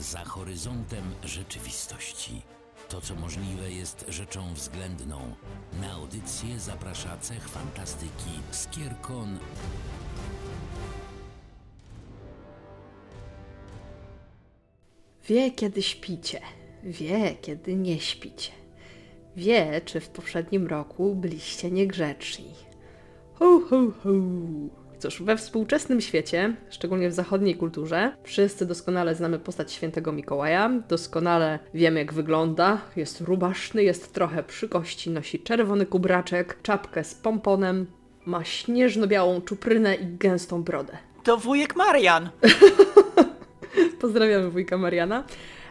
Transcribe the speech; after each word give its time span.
za 0.00 0.24
horyzontem 0.24 1.04
rzeczywistości. 1.24 2.42
To, 2.88 3.00
co 3.00 3.14
możliwe, 3.14 3.72
jest 3.72 4.04
rzeczą 4.08 4.54
względną. 4.54 5.34
Na 5.80 5.92
audycję 5.92 6.60
zaprasza 6.60 7.16
cech 7.16 7.48
fantastyki 7.48 8.30
Skierkon 8.50 9.38
Wie, 15.28 15.50
kiedy 15.50 15.82
śpicie, 15.82 16.40
wie, 16.84 17.34
kiedy 17.34 17.74
nie 17.74 18.00
śpicie. 18.00 18.52
Wie, 19.36 19.80
czy 19.84 20.00
w 20.00 20.08
poprzednim 20.08 20.66
roku 20.66 21.14
byliście 21.14 21.70
niegrzeczni. 21.70 22.54
Ho, 23.34 23.60
ho, 23.60 23.92
ho. 24.02 24.10
Cóż, 25.00 25.22
we 25.22 25.36
współczesnym 25.36 26.00
świecie, 26.00 26.56
szczególnie 26.70 27.10
w 27.10 27.12
zachodniej 27.12 27.56
kulturze, 27.56 28.12
wszyscy 28.22 28.66
doskonale 28.66 29.14
znamy 29.14 29.38
postać 29.38 29.72
świętego 29.72 30.12
Mikołaja, 30.12 30.70
doskonale 30.88 31.58
wiemy 31.74 32.00
jak 32.00 32.12
wygląda, 32.12 32.80
jest 32.96 33.20
rubaszny, 33.20 33.82
jest 33.82 34.14
trochę 34.14 34.42
przy 34.42 34.68
kości, 34.68 35.10
nosi 35.10 35.38
czerwony 35.38 35.86
kubraczek, 35.86 36.62
czapkę 36.62 37.04
z 37.04 37.14
pomponem, 37.14 37.86
ma 38.26 38.44
śnieżno-białą 38.44 39.40
czuprynę 39.40 39.94
i 39.94 40.06
gęstą 40.06 40.62
brodę. 40.62 40.98
To 41.22 41.36
wujek 41.36 41.76
Marian. 41.76 42.30
Pozdrawiamy 44.00 44.50
wujka 44.50 44.78
Mariana. 44.78 45.24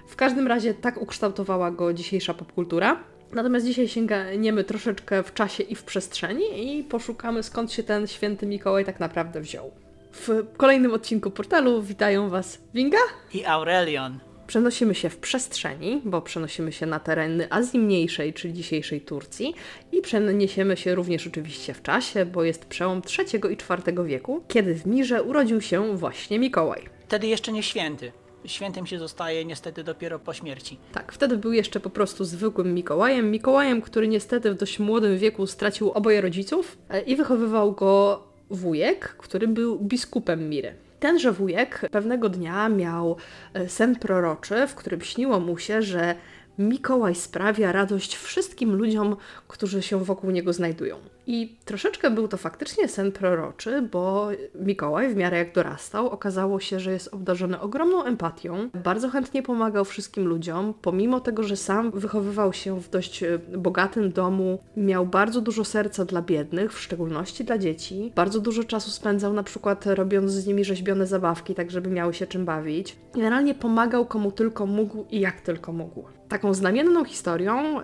W 0.08 0.16
każdym 0.16 0.48
razie 0.48 0.74
tak 0.74 1.02
ukształtowała 1.02 1.72
go 1.72 1.94
dzisiejsza 1.94 2.34
popkultura. 2.34 3.04
Natomiast 3.34 3.66
dzisiaj 3.66 3.88
sięgniemy 3.88 4.64
troszeczkę 4.64 5.24
w 5.24 5.34
czasie 5.34 5.64
i 5.64 5.76
w 5.76 5.84
przestrzeni 5.84 6.78
i 6.80 6.84
poszukamy 6.84 7.44
skąd 7.44 7.72
się 7.72 7.84
ten 7.84 8.08
święty 8.08 8.46
Mikołaj 8.46 8.86
tak 8.86 9.00
naprawdę 9.00 9.42
wziął. 9.42 9.72
W 10.12 10.46
kolejnym 10.58 10.94
odcinku 10.94 11.32
portalu 11.32 11.82
witają 11.82 12.30
Was 12.30 12.60
Winga. 12.74 12.98
I 13.34 13.46
Aurelion. 13.46 14.20
Przenosimy 14.48 14.96
się 14.96 15.10
w 15.10 15.18
przestrzeni, 15.18 16.02
bo 16.06 16.22
przenosimy 16.22 16.72
się 16.72 16.86
na 16.86 17.00
tereny 17.00 17.48
Azji 17.52 17.80
Mniejszej, 17.80 18.34
czyli 18.34 18.54
dzisiejszej 18.54 19.02
Turcji 19.02 19.54
i 19.92 20.02
przeniesiemy 20.02 20.78
się 20.78 20.96
również 20.96 21.28
oczywiście 21.28 21.74
w 21.74 21.82
czasie, 21.82 22.26
bo 22.26 22.44
jest 22.44 22.66
przełom 22.66 23.02
III 23.20 23.42
i 23.50 23.54
IV 23.54 24.06
wieku, 24.06 24.44
kiedy 24.48 24.76
w 24.76 24.86
Mirze 24.86 25.24
urodził 25.24 25.62
się 25.62 25.98
właśnie 25.98 26.40
Mikołaj. 26.40 26.82
Wtedy 27.08 27.28
jeszcze 27.28 27.52
nie 27.52 27.64
święty. 27.64 28.12
Świętym 28.46 28.86
się 28.86 29.00
zostaje 29.00 29.46
niestety 29.46 29.84
dopiero 29.84 30.20
po 30.20 30.34
śmierci. 30.34 30.80
Tak, 30.92 31.12
wtedy 31.12 31.38
był 31.38 31.54
jeszcze 31.54 31.80
po 31.80 31.90
prostu 31.90 32.26
zwykłym 32.26 32.74
Mikołajem. 32.74 33.32
Mikołajem, 33.32 33.82
który 33.82 34.08
niestety 34.08 34.52
w 34.52 34.58
dość 34.58 34.80
młodym 34.80 35.18
wieku 35.18 35.48
stracił 35.48 35.92
oboje 35.92 36.22
rodziców 36.22 36.78
e, 36.90 37.02
i 37.02 37.16
wychowywał 37.16 37.72
go 37.72 38.24
wujek, 38.50 39.16
który 39.18 39.48
był 39.48 39.80
biskupem 39.80 40.50
Miry. 40.50 40.76
Tenże 41.00 41.32
wujek 41.32 41.86
pewnego 41.92 42.30
dnia 42.30 42.70
miał 42.70 43.18
e, 43.54 43.70
sen 43.70 43.96
proroczy, 43.96 44.68
w 44.68 44.76
którym 44.76 45.02
śniło 45.02 45.40
mu 45.40 45.58
się, 45.58 45.82
że 45.82 46.16
Mikołaj 46.60 47.16
sprawia 47.16 47.72
radość 47.72 48.16
wszystkim 48.16 48.76
ludziom, 48.76 49.16
którzy 49.48 49.82
się 49.82 50.04
wokół 50.04 50.32
niego 50.32 50.54
znajdują. 50.54 50.98
I 51.32 51.58
troszeczkę 51.66 52.12
był 52.12 52.28
to 52.28 52.38
faktycznie 52.38 52.88
sen 52.88 53.12
proroczy, 53.12 53.82
bo 53.82 54.28
Mikołaj 54.56 55.10
w 55.10 55.16
miarę 55.16 55.38
jak 55.38 55.54
dorastał, 55.54 56.10
okazało 56.10 56.60
się, 56.60 56.80
że 56.80 56.92
jest 56.92 57.14
obdarzony 57.14 57.60
ogromną 57.60 58.04
empatią, 58.04 58.70
bardzo 58.84 59.10
chętnie 59.10 59.44
pomagał 59.44 59.86
wszystkim 59.86 60.28
ludziom, 60.28 60.74
pomimo 60.82 61.20
tego, 61.20 61.44
że 61.44 61.56
sam 61.56 61.92
wychowywał 61.92 62.54
się 62.54 62.82
w 62.82 62.90
dość 62.90 63.24
e, 63.24 63.40
bogatym 63.58 64.12
domu, 64.12 64.60
miał 64.78 65.06
bardzo 65.06 65.42
dużo 65.42 65.64
serca 65.64 66.06
dla 66.06 66.22
biednych, 66.22 66.74
w 66.74 66.80
szczególności 66.80 67.44
dla 67.44 67.58
dzieci. 67.58 68.12
Bardzo 68.16 68.40
dużo 68.40 68.64
czasu 68.64 68.92
spędzał 68.92 69.34
na 69.34 69.44
przykład 69.44 69.86
robiąc 69.86 70.32
z 70.32 70.48
nimi 70.48 70.64
rzeźbione 70.64 71.08
zabawki, 71.08 71.56
tak 71.56 71.72
żeby 71.72 71.90
miały 71.90 72.14
się 72.14 72.28
czym 72.28 72.46
bawić. 72.46 72.96
Generalnie 73.14 73.56
pomagał 73.56 74.06
komu 74.06 74.32
tylko 74.32 74.66
mógł 74.66 75.06
i 75.12 75.20
jak 75.20 75.42
tylko 75.42 75.72
mógł. 75.74 76.04
Taką 76.30 76.54
znamienną 76.54 77.06
historią 77.06 77.82
y, 77.82 77.84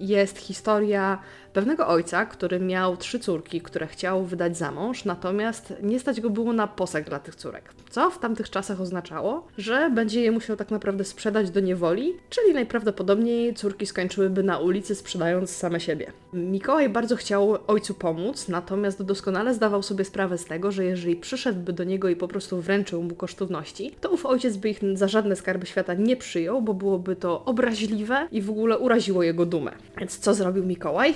jest 0.00 0.38
historia 0.38 1.18
pewnego 1.54 1.88
ojca, 1.88 2.26
który 2.26 2.60
miał 2.60 2.96
trzy 2.96 3.18
córki, 3.18 3.60
które 3.60 3.86
chciał 3.86 4.24
wydać 4.24 4.56
za 4.56 4.70
mąż, 4.70 5.04
natomiast 5.04 5.74
nie 5.82 6.00
stać 6.00 6.20
go 6.20 6.30
było 6.30 6.52
na 6.52 6.66
posag 6.66 7.04
dla 7.04 7.18
tych 7.18 7.34
córek. 7.34 7.72
Co 7.90 8.10
w 8.10 8.18
tamtych 8.18 8.50
czasach 8.50 8.80
oznaczało, 8.80 9.46
że 9.58 9.90
będzie 9.90 10.20
je 10.20 10.32
musiał 10.32 10.56
tak 10.56 10.70
naprawdę 10.70 11.04
sprzedać 11.04 11.50
do 11.50 11.60
niewoli, 11.60 12.12
czyli 12.30 12.54
najprawdopodobniej 12.54 13.54
córki 13.54 13.86
skończyłyby 13.86 14.42
na 14.42 14.58
ulicy 14.58 14.94
sprzedając 14.94 15.50
same 15.50 15.80
siebie. 15.80 16.12
Mikołaj 16.32 16.88
bardzo 16.88 17.16
chciał 17.16 17.58
ojcu 17.66 17.94
pomóc, 17.94 18.48
natomiast 18.48 19.02
doskonale 19.02 19.54
zdawał 19.54 19.82
sobie 19.82 20.04
sprawę 20.04 20.38
z 20.38 20.44
tego, 20.44 20.72
że 20.72 20.84
jeżeli 20.84 21.16
przyszedłby 21.16 21.72
do 21.72 21.84
niego 21.84 22.08
i 22.08 22.16
po 22.16 22.28
prostu 22.28 22.60
wręczył 22.60 23.02
mu 23.02 23.14
kosztowności, 23.14 23.94
to 24.00 24.10
ów 24.10 24.26
ojciec 24.26 24.56
by 24.56 24.68
ich 24.68 24.80
za 24.94 25.08
żadne 25.08 25.36
skarby 25.36 25.66
świata 25.66 25.94
nie 25.94 26.16
przyjął, 26.16 26.62
bo 26.62 26.74
byłoby 26.74 27.16
to 27.16 27.44
obraźliwe 27.44 28.28
i 28.32 28.42
w 28.42 28.50
ogóle 28.50 28.78
uraziło 28.78 29.22
jego 29.22 29.46
dumę. 29.46 29.72
Więc 29.98 30.18
co 30.18 30.34
zrobił 30.34 30.64
Mikołaj? 30.64 31.14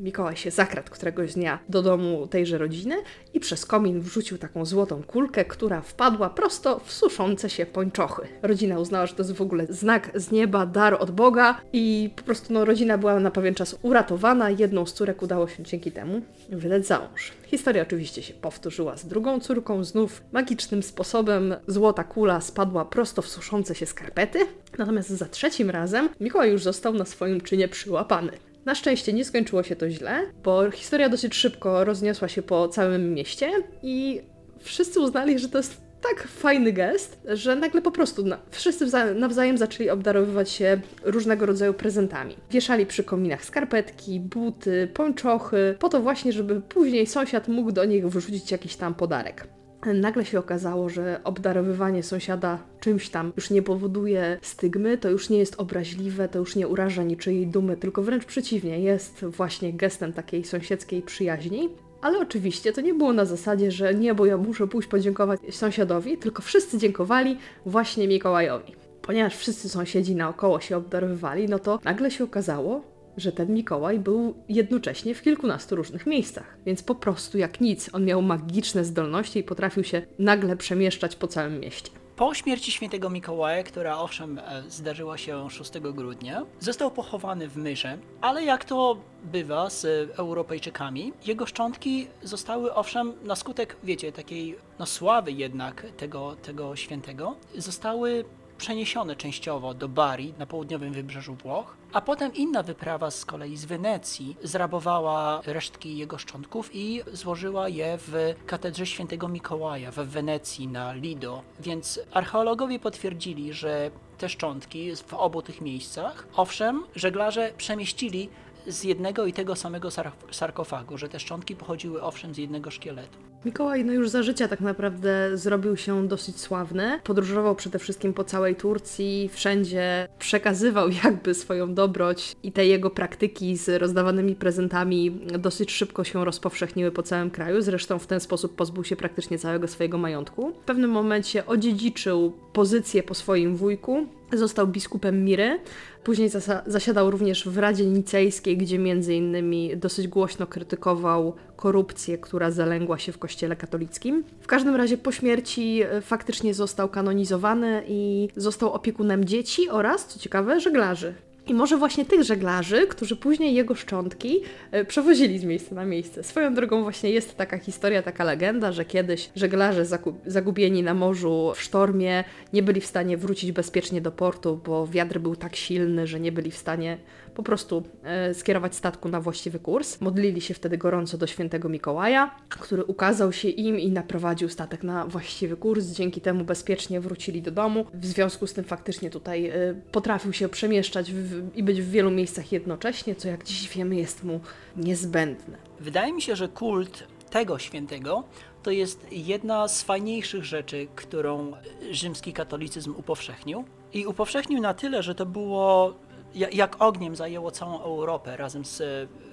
Mikołaj 0.00 0.36
się 0.36 0.50
zakradł 0.50 0.90
któregoś 0.90 1.34
dnia 1.34 1.58
do 1.68 1.82
domu 1.82 2.26
tejże 2.26 2.58
rodziny 2.58 2.96
i 3.34 3.40
przez 3.40 3.66
komin 3.66 4.00
wrzucił 4.00 4.38
taką 4.38 4.64
złotą 4.64 5.02
kulkę, 5.02 5.44
która 5.44 5.80
wpadła 5.80 6.30
prosto 6.30 6.78
w 6.78 6.92
suszące 6.92 7.50
się 7.50 7.66
pończochy. 7.66 8.28
Rodzina 8.42 8.78
uznała, 8.78 9.06
że 9.06 9.14
to 9.14 9.22
jest 9.22 9.32
w 9.32 9.42
ogóle 9.42 9.66
znak 9.68 10.10
z 10.14 10.30
nieba, 10.30 10.66
dar 10.66 10.96
od 11.00 11.10
Boga 11.10 11.60
i 11.72 12.10
po 12.16 12.22
prostu 12.22 12.52
no, 12.52 12.64
rodzina 12.64 12.98
była 12.98 13.20
na 13.20 13.30
pewien 13.30 13.54
czas 13.54 13.76
uratowana. 13.82 14.50
Jedną 14.50 14.86
z 14.86 14.92
córek 14.92 15.22
udało 15.22 15.48
się 15.48 15.62
dzięki 15.62 15.92
temu 15.92 16.22
wydać 16.48 16.86
za 16.86 16.98
mąż. 16.98 17.32
Historia 17.46 17.82
oczywiście 17.82 18.22
się 18.22 18.34
powtórzyła 18.34 18.96
z 18.96 19.06
drugą 19.06 19.40
córką, 19.40 19.84
znów 19.84 20.22
magicznym 20.32 20.82
sposobem 20.82 21.54
złota 21.66 22.04
kula 22.04 22.40
spadła 22.40 22.84
prosto 22.84 23.22
w 23.22 23.28
suszące 23.28 23.74
się 23.74 23.86
skarpety, 23.86 24.38
natomiast 24.78 25.08
za 25.08 25.26
trzecim 25.26 25.70
razem 25.70 26.08
Mikołaj 26.20 26.50
już 26.50 26.62
został 26.62 26.94
na 26.94 27.04
swoim 27.04 27.40
czynie 27.40 27.68
przyłapany. 27.68 28.49
Na 28.70 28.74
szczęście 28.74 29.12
nie 29.12 29.24
skończyło 29.24 29.62
się 29.62 29.76
to 29.76 29.90
źle, 29.90 30.22
bo 30.44 30.70
historia 30.70 31.08
dosyć 31.08 31.34
szybko 31.34 31.84
rozniosła 31.84 32.28
się 32.28 32.42
po 32.42 32.68
całym 32.68 33.14
mieście 33.14 33.50
i 33.82 34.20
wszyscy 34.58 35.00
uznali, 35.00 35.38
że 35.38 35.48
to 35.48 35.58
jest 35.58 35.80
tak 36.02 36.28
fajny 36.28 36.72
gest, 36.72 37.20
że 37.28 37.56
nagle 37.56 37.82
po 37.82 37.90
prostu 37.90 38.26
na, 38.26 38.38
wszyscy 38.50 38.86
wza- 38.86 39.14
nawzajem 39.14 39.58
zaczęli 39.58 39.90
obdarowywać 39.90 40.50
się 40.50 40.80
różnego 41.02 41.46
rodzaju 41.46 41.74
prezentami. 41.74 42.36
Wieszali 42.50 42.86
przy 42.86 43.04
kominach 43.04 43.44
skarpetki, 43.44 44.20
buty, 44.20 44.88
pończochy, 44.94 45.76
po 45.78 45.88
to 45.88 46.00
właśnie, 46.00 46.32
żeby 46.32 46.60
później 46.60 47.06
sąsiad 47.06 47.48
mógł 47.48 47.72
do 47.72 47.84
nich 47.84 48.08
wrzucić 48.08 48.50
jakiś 48.50 48.76
tam 48.76 48.94
podarek. 48.94 49.46
Nagle 49.94 50.24
się 50.24 50.38
okazało, 50.38 50.88
że 50.88 51.20
obdarowywanie 51.24 52.02
sąsiada 52.02 52.58
czymś 52.80 53.08
tam 53.08 53.32
już 53.36 53.50
nie 53.50 53.62
powoduje 53.62 54.38
stygmy, 54.42 54.98
to 54.98 55.10
już 55.10 55.30
nie 55.30 55.38
jest 55.38 55.60
obraźliwe, 55.60 56.28
to 56.28 56.38
już 56.38 56.56
nie 56.56 56.68
uraża 56.68 57.02
niczyjej 57.02 57.46
dumy, 57.46 57.76
tylko 57.76 58.02
wręcz 58.02 58.24
przeciwnie, 58.24 58.80
jest 58.80 59.24
właśnie 59.24 59.72
gestem 59.72 60.12
takiej 60.12 60.44
sąsiedzkiej 60.44 61.02
przyjaźni. 61.02 61.68
Ale 62.02 62.18
oczywiście 62.18 62.72
to 62.72 62.80
nie 62.80 62.94
było 62.94 63.12
na 63.12 63.24
zasadzie, 63.24 63.70
że 63.70 63.94
nie, 63.94 64.14
bo 64.14 64.26
ja 64.26 64.36
muszę 64.36 64.68
pójść 64.68 64.88
podziękować 64.88 65.40
sąsiadowi, 65.50 66.18
tylko 66.18 66.42
wszyscy 66.42 66.78
dziękowali 66.78 67.38
właśnie 67.66 68.08
Mikołajowi. 68.08 68.74
Ponieważ 69.02 69.36
wszyscy 69.36 69.68
sąsiedzi 69.68 70.14
naokoło 70.14 70.60
się 70.60 70.76
obdarowywali, 70.76 71.48
no 71.48 71.58
to 71.58 71.78
nagle 71.84 72.10
się 72.10 72.24
okazało, 72.24 72.82
że 73.20 73.32
ten 73.32 73.54
Mikołaj 73.54 73.98
był 73.98 74.34
jednocześnie 74.48 75.14
w 75.14 75.22
kilkunastu 75.22 75.76
różnych 75.76 76.06
miejscach. 76.06 76.56
Więc 76.66 76.82
po 76.82 76.94
prostu 76.94 77.38
jak 77.38 77.60
nic, 77.60 77.90
on 77.94 78.04
miał 78.04 78.22
magiczne 78.22 78.84
zdolności 78.84 79.38
i 79.38 79.44
potrafił 79.44 79.84
się 79.84 80.02
nagle 80.18 80.56
przemieszczać 80.56 81.16
po 81.16 81.26
całym 81.26 81.60
mieście. 81.60 81.90
Po 82.20 82.34
śmierci 82.34 82.72
świętego 82.72 83.10
Mikołaja, 83.10 83.62
która 83.62 83.98
owszem 83.98 84.38
e, 84.38 84.62
zdarzyła 84.68 85.18
się 85.18 85.50
6 85.50 85.72
grudnia, 85.78 86.46
został 86.58 86.90
pochowany 86.90 87.48
w 87.48 87.56
Myrze, 87.56 87.98
ale 88.20 88.44
jak 88.44 88.64
to 88.64 88.96
bywa 89.24 89.70
z 89.70 90.10
Europejczykami, 90.18 91.12
jego 91.26 91.46
szczątki 91.46 92.06
zostały 92.22 92.74
owszem 92.74 93.12
na 93.22 93.36
skutek, 93.36 93.76
wiecie, 93.84 94.12
takiej 94.12 94.56
no, 94.78 94.86
sławy 94.86 95.32
jednak 95.32 95.86
tego, 95.96 96.36
tego 96.42 96.76
świętego, 96.76 97.36
zostały 97.56 98.24
przeniesione 98.60 99.16
częściowo 99.16 99.74
do 99.74 99.88
Bari 99.88 100.34
na 100.38 100.46
południowym 100.46 100.92
wybrzeżu 100.92 101.34
Włoch, 101.34 101.76
a 101.92 102.00
potem 102.00 102.34
inna 102.34 102.62
wyprawa 102.62 103.10
z 103.10 103.24
kolei 103.24 103.56
z 103.56 103.64
Wenecji 103.64 104.36
zrabowała 104.42 105.40
resztki 105.46 105.96
jego 105.96 106.18
szczątków 106.18 106.70
i 106.72 107.02
złożyła 107.12 107.68
je 107.68 107.98
w 107.98 108.34
katedrze 108.46 108.86
świętego 108.86 109.28
Mikołaja 109.28 109.90
w 109.90 109.94
Wenecji 109.94 110.68
na 110.68 110.92
Lido. 110.92 111.42
Więc 111.60 112.00
archeologowie 112.12 112.78
potwierdzili, 112.78 113.52
że 113.52 113.90
te 114.18 114.28
szczątki 114.28 114.96
w 114.96 115.14
obu 115.14 115.42
tych 115.42 115.60
miejscach, 115.60 116.26
owszem, 116.36 116.84
żeglarze 116.94 117.52
przemieścili 117.56 118.28
z 118.66 118.84
jednego 118.84 119.26
i 119.26 119.32
tego 119.32 119.56
samego 119.56 119.88
sar- 119.88 120.12
sarkofagu, 120.30 120.98
że 120.98 121.08
te 121.08 121.20
szczątki 121.20 121.56
pochodziły 121.56 122.02
owszem 122.02 122.34
z 122.34 122.38
jednego 122.38 122.70
szkieletu. 122.70 123.29
Mikołaj 123.44 123.84
no 123.84 123.92
już 123.92 124.08
za 124.08 124.22
życia 124.22 124.48
tak 124.48 124.60
naprawdę 124.60 125.30
zrobił 125.34 125.76
się 125.76 126.08
dosyć 126.08 126.40
sławny. 126.40 127.00
Podróżował 127.04 127.56
przede 127.56 127.78
wszystkim 127.78 128.14
po 128.14 128.24
całej 128.24 128.56
Turcji, 128.56 129.30
wszędzie 129.32 130.08
przekazywał 130.18 130.88
jakby 131.04 131.34
swoją 131.34 131.74
dobroć 131.74 132.36
i 132.42 132.52
te 132.52 132.66
jego 132.66 132.90
praktyki 132.90 133.56
z 133.56 133.68
rozdawanymi 133.68 134.34
prezentami 134.34 135.10
dosyć 135.38 135.72
szybko 135.72 136.04
się 136.04 136.24
rozpowszechniły 136.24 136.90
po 136.90 137.02
całym 137.02 137.30
kraju. 137.30 137.62
Zresztą 137.62 137.98
w 137.98 138.06
ten 138.06 138.20
sposób 138.20 138.56
pozbył 138.56 138.84
się 138.84 138.96
praktycznie 138.96 139.38
całego 139.38 139.68
swojego 139.68 139.98
majątku. 139.98 140.52
W 140.62 140.64
pewnym 140.64 140.90
momencie 140.90 141.46
odziedziczył 141.46 142.32
pozycję 142.52 143.02
po 143.02 143.14
swoim 143.14 143.56
wujku, 143.56 144.06
Został 144.32 144.66
biskupem 144.66 145.24
Miry, 145.24 145.58
później 146.04 146.30
zasiadał 146.66 147.10
również 147.10 147.48
w 147.48 147.58
Radzie 147.58 147.86
Nicejskiej, 147.86 148.56
gdzie 148.56 148.78
między 148.78 149.14
innymi 149.14 149.76
dosyć 149.76 150.08
głośno 150.08 150.46
krytykował 150.46 151.34
korupcję, 151.60 152.18
która 152.18 152.50
zalęgła 152.50 152.98
się 152.98 153.12
w 153.12 153.18
kościele 153.18 153.56
katolickim. 153.56 154.24
W 154.40 154.46
każdym 154.46 154.76
razie 154.76 154.98
po 154.98 155.12
śmierci 155.12 155.82
e, 155.82 156.00
faktycznie 156.00 156.54
został 156.54 156.88
kanonizowany 156.88 157.82
i 157.88 158.28
został 158.36 158.72
opiekunem 158.72 159.24
dzieci 159.24 159.68
oraz, 159.68 160.06
co 160.06 160.18
ciekawe, 160.18 160.60
żeglarzy. 160.60 161.14
I 161.46 161.54
może 161.54 161.76
właśnie 161.76 162.04
tych 162.04 162.22
żeglarzy, 162.22 162.86
którzy 162.86 163.16
później 163.16 163.54
jego 163.54 163.74
szczątki 163.74 164.40
e, 164.72 164.84
przewozili 164.84 165.38
z 165.38 165.44
miejsca 165.44 165.74
na 165.74 165.84
miejsce. 165.84 166.22
Swoją 166.22 166.54
drogą 166.54 166.82
właśnie 166.82 167.10
jest 167.10 167.36
taka 167.36 167.58
historia, 167.58 168.02
taka 168.02 168.24
legenda, 168.24 168.72
że 168.72 168.84
kiedyś 168.84 169.30
żeglarze 169.36 169.84
zagubieni 170.26 170.82
na 170.82 170.94
morzu 170.94 171.52
w 171.54 171.62
sztormie 171.62 172.24
nie 172.52 172.62
byli 172.62 172.80
w 172.80 172.86
stanie 172.86 173.16
wrócić 173.16 173.52
bezpiecznie 173.52 174.00
do 174.00 174.12
portu, 174.12 174.60
bo 174.66 174.86
wiatr 174.86 175.18
był 175.18 175.36
tak 175.36 175.56
silny, 175.56 176.06
że 176.06 176.20
nie 176.20 176.32
byli 176.32 176.50
w 176.50 176.56
stanie 176.56 176.98
po 177.40 177.44
prostu 177.44 177.82
e, 178.02 178.34
skierować 178.34 178.74
statku 178.74 179.08
na 179.08 179.20
właściwy 179.20 179.58
kurs. 179.58 180.00
Modlili 180.00 180.40
się 180.40 180.54
wtedy 180.54 180.78
gorąco 180.78 181.18
do 181.18 181.26
świętego 181.26 181.68
Mikołaja, 181.68 182.34
który 182.48 182.84
ukazał 182.84 183.32
się 183.32 183.48
im 183.48 183.78
i 183.78 183.90
naprowadził 183.90 184.48
statek 184.48 184.82
na 184.82 185.06
właściwy 185.06 185.56
kurs. 185.56 185.86
Dzięki 185.86 186.20
temu 186.20 186.44
bezpiecznie 186.44 187.00
wrócili 187.00 187.42
do 187.42 187.50
domu. 187.50 187.86
W 187.94 188.06
związku 188.06 188.46
z 188.46 188.52
tym 188.52 188.64
faktycznie 188.64 189.10
tutaj 189.10 189.46
e, 189.46 189.74
potrafił 189.92 190.32
się 190.32 190.48
przemieszczać 190.48 191.12
w, 191.12 191.56
i 191.56 191.62
być 191.62 191.82
w 191.82 191.90
wielu 191.90 192.10
miejscach 192.10 192.52
jednocześnie, 192.52 193.14
co 193.14 193.28
jak 193.28 193.44
dziś 193.44 193.68
wiemy 193.68 193.96
jest 193.96 194.24
mu 194.24 194.40
niezbędne. 194.76 195.58
Wydaje 195.80 196.12
mi 196.12 196.22
się, 196.22 196.36
że 196.36 196.48
kult 196.48 197.04
tego 197.30 197.58
świętego 197.58 198.24
to 198.62 198.70
jest 198.70 199.06
jedna 199.12 199.68
z 199.68 199.82
fajniejszych 199.82 200.44
rzeczy, 200.44 200.86
którą 200.94 201.52
rzymski 201.90 202.32
katolicyzm 202.32 202.94
upowszechnił. 202.96 203.64
I 203.92 204.06
upowszechnił 204.06 204.60
na 204.60 204.74
tyle, 204.74 205.02
że 205.02 205.14
to 205.14 205.26
było 205.26 205.94
jak 206.34 206.82
ogniem 206.82 207.16
zajęło 207.16 207.50
całą 207.50 207.82
Europę 207.82 208.36
razem 208.36 208.64
z 208.64 208.80
e, 208.80 208.84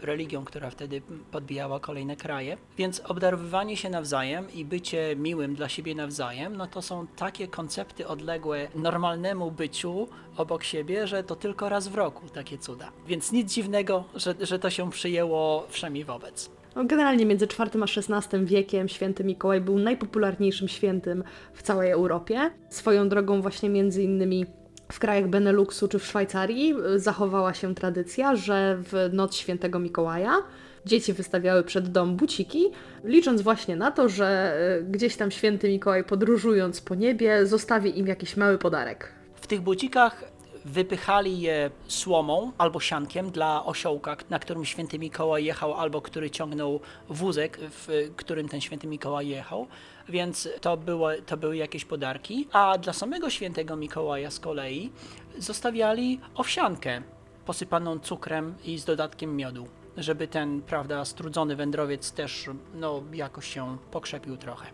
religią, 0.05 0.45
która 0.45 0.69
wtedy 0.69 1.01
podbijała 1.31 1.79
kolejne 1.79 2.15
kraje. 2.15 2.57
Więc 2.77 2.99
obdarowywanie 2.99 3.77
się 3.77 3.89
nawzajem 3.89 4.53
i 4.53 4.65
bycie 4.65 5.15
miłym 5.15 5.55
dla 5.55 5.69
siebie 5.69 5.95
nawzajem, 5.95 6.55
no 6.55 6.67
to 6.67 6.81
są 6.81 7.07
takie 7.07 7.47
koncepty 7.47 8.07
odległe 8.07 8.67
normalnemu 8.75 9.51
byciu 9.51 10.07
obok 10.37 10.63
siebie, 10.63 11.07
że 11.07 11.23
to 11.23 11.35
tylko 11.35 11.69
raz 11.69 11.87
w 11.87 11.95
roku 11.95 12.29
takie 12.29 12.57
cuda. 12.57 12.91
Więc 13.07 13.31
nic 13.31 13.53
dziwnego, 13.53 14.03
że, 14.15 14.35
że 14.41 14.59
to 14.59 14.69
się 14.69 14.91
przyjęło 14.91 15.65
wszemi 15.69 16.03
wobec. 16.03 16.57
No, 16.75 16.85
generalnie 16.85 17.25
między 17.25 17.45
IV 17.45 17.81
a 17.81 17.85
XVI 17.85 18.45
wiekiem 18.45 18.89
święty 18.89 19.23
Mikołaj 19.23 19.61
był 19.61 19.79
najpopularniejszym 19.79 20.67
świętym 20.67 21.23
w 21.53 21.61
całej 21.63 21.91
Europie. 21.91 22.51
Swoją 22.69 23.09
drogą 23.09 23.41
właśnie 23.41 23.69
między 23.69 24.03
innymi 24.03 24.45
w 24.91 24.99
krajach 24.99 25.27
Beneluxu 25.27 25.87
czy 25.87 25.99
w 25.99 26.05
Szwajcarii 26.05 26.73
y, 26.95 26.99
zachowała 26.99 27.53
się 27.53 27.75
tradycja, 27.75 28.35
że 28.35 28.77
w 28.79 29.09
noc 29.13 29.35
świętego 29.35 29.79
Mikołaja 29.79 30.37
dzieci 30.85 31.13
wystawiały 31.13 31.63
przed 31.63 31.89
dom 31.91 32.15
buciki, 32.15 32.71
licząc 33.03 33.41
właśnie 33.41 33.75
na 33.75 33.91
to, 33.91 34.09
że 34.09 34.57
y, 34.81 34.83
gdzieś 34.83 35.15
tam 35.15 35.31
święty 35.31 35.69
Mikołaj 35.69 36.03
podróżując 36.03 36.81
po 36.81 36.95
niebie 36.95 37.45
zostawi 37.45 37.99
im 37.99 38.07
jakiś 38.07 38.37
mały 38.37 38.57
podarek. 38.57 39.11
W 39.35 39.47
tych 39.47 39.61
bucikach 39.61 40.36
wypychali 40.67 41.41
je 41.41 41.71
słomą 41.87 42.51
albo 42.57 42.79
siankiem 42.79 43.31
dla 43.31 43.65
osiołka, 43.65 44.17
na 44.29 44.39
którym 44.39 44.65
święty 44.65 44.99
Mikołaj 44.99 45.45
jechał, 45.45 45.73
albo 45.73 46.01
który 46.01 46.29
ciągnął 46.29 46.79
wózek, 47.09 47.57
w 47.61 48.11
którym 48.15 48.49
ten 48.49 48.61
święty 48.61 48.87
Mikołaj 48.87 49.27
jechał. 49.27 49.67
Więc 50.09 50.49
to, 50.61 50.77
było, 50.77 51.09
to 51.25 51.37
były 51.37 51.57
jakieś 51.57 51.85
podarki. 51.85 52.47
A 52.53 52.77
dla 52.77 52.93
samego 52.93 53.29
świętego 53.29 53.75
Mikołaja 53.75 54.31
z 54.31 54.39
kolei 54.39 54.91
zostawiali 55.37 56.19
owsiankę 56.35 57.01
posypaną 57.45 57.99
cukrem 57.99 58.55
i 58.65 58.77
z 58.77 58.85
dodatkiem 58.85 59.35
miodu, 59.35 59.67
żeby 59.97 60.27
ten, 60.27 60.61
prawda, 60.61 61.05
strudzony 61.05 61.55
wędrowiec 61.55 62.11
też 62.11 62.49
no, 62.73 63.03
jakoś 63.13 63.53
się 63.53 63.77
pokrzepił 63.91 64.37
trochę. 64.37 64.67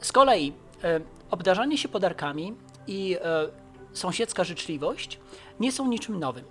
Z 0.00 0.12
kolei 0.12 0.52
e, 0.84 1.00
obdarzanie 1.30 1.78
się 1.78 1.88
podarkami 1.88 2.54
i 2.88 3.16
e, 3.16 3.48
sąsiedzka 3.92 4.44
życzliwość 4.44 5.20
nie 5.60 5.72
są 5.72 5.88
niczym 5.88 6.18
nowym. 6.18 6.44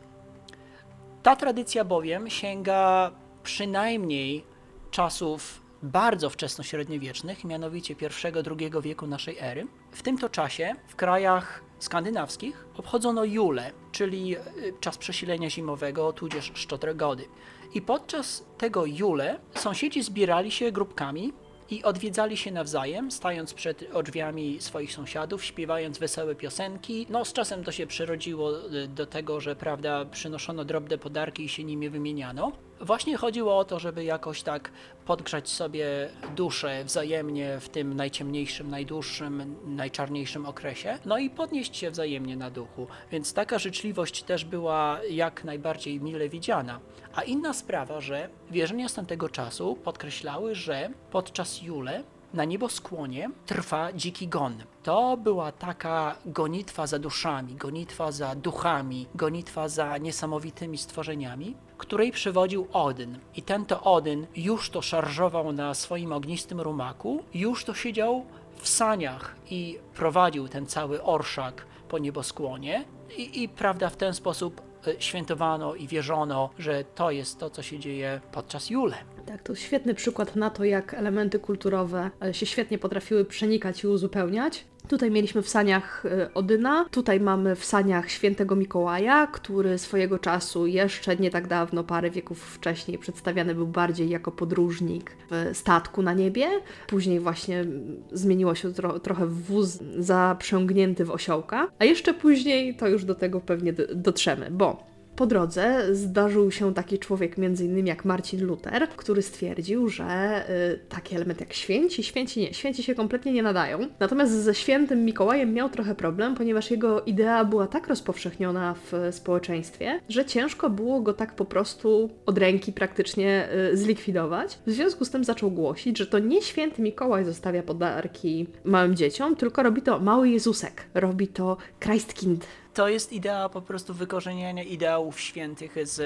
Ta 1.23 1.35
tradycja 1.35 1.85
bowiem 1.85 2.29
sięga 2.29 3.11
przynajmniej 3.43 4.43
czasów 4.91 5.61
bardzo 5.83 6.29
wczesnośredniowiecznych, 6.29 7.43
mianowicie 7.43 7.93
I-II 7.93 8.71
wieku 8.81 9.07
naszej 9.07 9.37
ery. 9.39 9.67
W 9.91 10.01
tym 10.01 10.17
to 10.17 10.29
czasie 10.29 10.75
w 10.87 10.95
krajach 10.95 11.63
skandynawskich 11.79 12.67
obchodzono 12.77 13.23
Jule, 13.23 13.71
czyli 13.91 14.35
e, 14.35 14.41
czas 14.79 14.97
przesilenia 14.97 15.49
zimowego, 15.49 16.13
tudzież 16.13 16.51
szczodrogody. 16.53 17.25
I 17.73 17.81
podczas 17.81 18.45
tego 18.57 18.85
Jule 18.85 19.39
sąsiedzi 19.55 20.03
zbierali 20.03 20.51
się 20.51 20.71
grupkami 20.71 21.33
i 21.69 21.83
odwiedzali 21.83 22.37
się 22.37 22.51
nawzajem, 22.51 23.11
stając 23.11 23.53
przed 23.53 23.85
drzwiami 24.03 24.61
swoich 24.61 24.93
sąsiadów, 24.93 25.45
śpiewając 25.45 25.97
wesołe 25.97 26.35
piosenki. 26.35 27.07
No, 27.09 27.25
z 27.25 27.33
czasem 27.33 27.63
to 27.63 27.71
się 27.71 27.87
przerodziło 27.87 28.73
y, 28.73 28.87
do 28.87 29.05
tego, 29.05 29.39
że 29.39 29.55
prawda, 29.55 30.05
przynoszono 30.05 30.65
drobne 30.65 30.97
podarki 30.97 31.43
i 31.43 31.49
się 31.49 31.63
nimi 31.63 31.89
wymieniano. 31.89 32.51
Właśnie 32.81 33.17
chodziło 33.17 33.57
o 33.57 33.65
to, 33.65 33.79
żeby 33.79 34.03
jakoś 34.03 34.43
tak 34.43 34.71
podgrzać 35.05 35.49
sobie 35.49 36.09
duszę 36.35 36.83
wzajemnie 36.83 37.59
w 37.59 37.69
tym 37.69 37.93
najciemniejszym, 37.93 38.69
najdłuższym, 38.69 39.55
najczarniejszym 39.65 40.45
okresie, 40.45 40.99
no 41.05 41.17
i 41.17 41.29
podnieść 41.29 41.77
się 41.77 41.91
wzajemnie 41.91 42.37
na 42.37 42.49
duchu. 42.49 42.87
Więc 43.11 43.33
taka 43.33 43.59
życzliwość 43.59 44.23
też 44.23 44.45
była 44.45 44.99
jak 45.09 45.43
najbardziej 45.43 46.01
mile 46.01 46.29
widziana. 46.29 46.79
A 47.15 47.23
inna 47.23 47.53
sprawa, 47.53 48.01
że 48.01 48.29
wierzenia 48.51 48.89
z 48.89 48.93
tamtego 48.93 49.29
czasu 49.29 49.75
podkreślały, 49.75 50.55
że 50.55 50.89
podczas 51.11 51.61
Jule 51.61 52.03
na 52.37 52.45
nieboskłonie 52.45 53.29
trwa 53.45 53.93
dziki 53.93 54.27
gon. 54.27 54.63
To 54.83 55.17
była 55.17 55.51
taka 55.51 56.15
gonitwa 56.25 56.87
za 56.87 56.99
duszami, 56.99 57.55
gonitwa 57.55 58.11
za 58.11 58.35
duchami, 58.35 59.07
gonitwa 59.15 59.69
za 59.69 59.97
niesamowitymi 59.97 60.77
stworzeniami, 60.77 61.55
której 61.77 62.11
przewodził 62.11 62.67
Odyn. 62.73 63.19
I 63.35 63.41
ten 63.41 63.65
to 63.65 63.83
Odyn 63.83 64.27
już 64.35 64.69
to 64.69 64.81
szarżował 64.81 65.51
na 65.51 65.73
swoim 65.73 66.11
ognistym 66.11 66.61
rumaku, 66.61 67.23
już 67.33 67.65
to 67.65 67.73
siedział 67.73 68.25
w 68.55 68.67
saniach 68.69 69.35
i 69.49 69.79
prowadził 69.93 70.47
ten 70.47 70.65
cały 70.65 71.03
orszak 71.03 71.65
po 71.89 71.97
nieboskłonie. 71.97 72.85
I, 73.17 73.43
i 73.43 73.49
prawda, 73.49 73.89
w 73.89 73.97
ten 73.97 74.13
sposób 74.13 74.61
e, 74.87 75.01
świętowano 75.01 75.75
i 75.75 75.87
wierzono, 75.87 76.49
że 76.57 76.83
to 76.83 77.11
jest 77.11 77.39
to, 77.39 77.49
co 77.49 77.63
się 77.63 77.79
dzieje 77.79 78.21
podczas 78.31 78.69
Jule. 78.69 79.16
Tak, 79.27 79.43
to 79.43 79.55
świetny 79.55 79.93
przykład 79.93 80.35
na 80.35 80.49
to, 80.49 80.63
jak 80.63 80.93
elementy 80.93 81.39
kulturowe 81.39 82.11
e, 82.25 82.33
się 82.33 82.45
świetnie 82.45 82.77
potrafiły 82.77 83.25
przenikać 83.25 83.83
i 83.83 83.87
uzupełniać. 83.87 84.65
Tutaj 84.87 85.11
mieliśmy 85.11 85.41
w 85.41 85.49
saniach 85.49 86.05
e, 86.05 86.33
Odyna, 86.33 86.85
tutaj 86.91 87.19
mamy 87.19 87.55
w 87.55 87.65
saniach 87.65 88.11
świętego 88.11 88.55
Mikołaja, 88.55 89.27
który 89.27 89.77
swojego 89.77 90.19
czasu, 90.19 90.67
jeszcze 90.67 91.15
nie 91.15 91.29
tak 91.29 91.47
dawno, 91.47 91.83
parę 91.83 92.09
wieków 92.09 92.39
wcześniej, 92.43 92.97
przedstawiany 92.97 93.55
był 93.55 93.67
bardziej 93.67 94.09
jako 94.09 94.31
podróżnik 94.31 95.17
w 95.31 95.57
statku 95.57 96.01
na 96.01 96.13
niebie. 96.13 96.47
Później 96.87 97.19
właśnie 97.19 97.65
zmieniło 98.11 98.55
się 98.55 98.73
tro 98.73 98.99
trochę 98.99 99.25
w 99.25 99.43
wóz 99.43 99.79
zaprzęgnięty 99.97 101.05
w 101.05 101.11
osiołka, 101.11 101.67
a 101.79 101.85
jeszcze 101.85 102.13
później 102.13 102.75
to 102.75 102.87
już 102.87 103.05
do 103.05 103.15
tego 103.15 103.41
pewnie 103.41 103.73
dotrzemy, 103.95 104.51
bo 104.51 104.96
po 105.17 105.25
drodze 105.25 105.95
zdarzył 105.95 106.51
się 106.51 106.73
taki 106.73 106.99
człowiek, 106.99 107.37
między 107.37 107.65
innymi 107.65 107.89
jak 107.89 108.05
Marcin 108.05 108.45
Luther, 108.45 108.89
który 108.89 109.21
stwierdził, 109.21 109.89
że 109.89 110.43
y, 110.49 110.79
taki 110.89 111.15
element 111.15 111.39
jak 111.39 111.53
święci, 111.53 112.03
święci 112.03 112.39
nie, 112.39 112.53
święci 112.53 112.83
się 112.83 112.95
kompletnie 112.95 113.31
nie 113.31 113.43
nadają. 113.43 113.79
Natomiast 113.99 114.31
ze 114.31 114.55
świętym 114.55 115.05
Mikołajem 115.05 115.53
miał 115.53 115.69
trochę 115.69 115.95
problem, 115.95 116.35
ponieważ 116.35 116.71
jego 116.71 117.01
idea 117.01 117.45
była 117.45 117.67
tak 117.67 117.87
rozpowszechniona 117.87 118.75
w 118.91 119.15
społeczeństwie, 119.15 119.99
że 120.09 120.25
ciężko 120.25 120.69
było 120.69 121.01
go 121.01 121.13
tak 121.13 121.35
po 121.35 121.45
prostu 121.45 122.09
od 122.25 122.37
ręki 122.37 122.73
praktycznie 122.73 123.49
y, 123.71 123.77
zlikwidować. 123.77 124.59
W 124.67 124.71
związku 124.71 125.05
z 125.05 125.09
tym 125.09 125.23
zaczął 125.23 125.51
głosić, 125.51 125.97
że 125.97 126.07
to 126.07 126.19
nie 126.19 126.41
święty 126.41 126.81
Mikołaj 126.81 127.25
zostawia 127.25 127.63
podarki 127.63 128.47
małym 128.63 128.95
dzieciom, 128.95 129.35
tylko 129.35 129.63
robi 129.63 129.81
to 129.81 129.99
mały 129.99 130.29
Jezusek, 130.29 130.83
robi 130.93 131.27
to 131.27 131.57
Christkind. 131.79 132.47
To 132.77 132.89
jest 132.89 133.13
idea 133.13 133.49
po 133.49 133.61
prostu 133.61 133.93
wykorzeniania 133.93 134.63
ideałów 134.63 135.19
świętych 135.19 135.87
z 135.87 135.99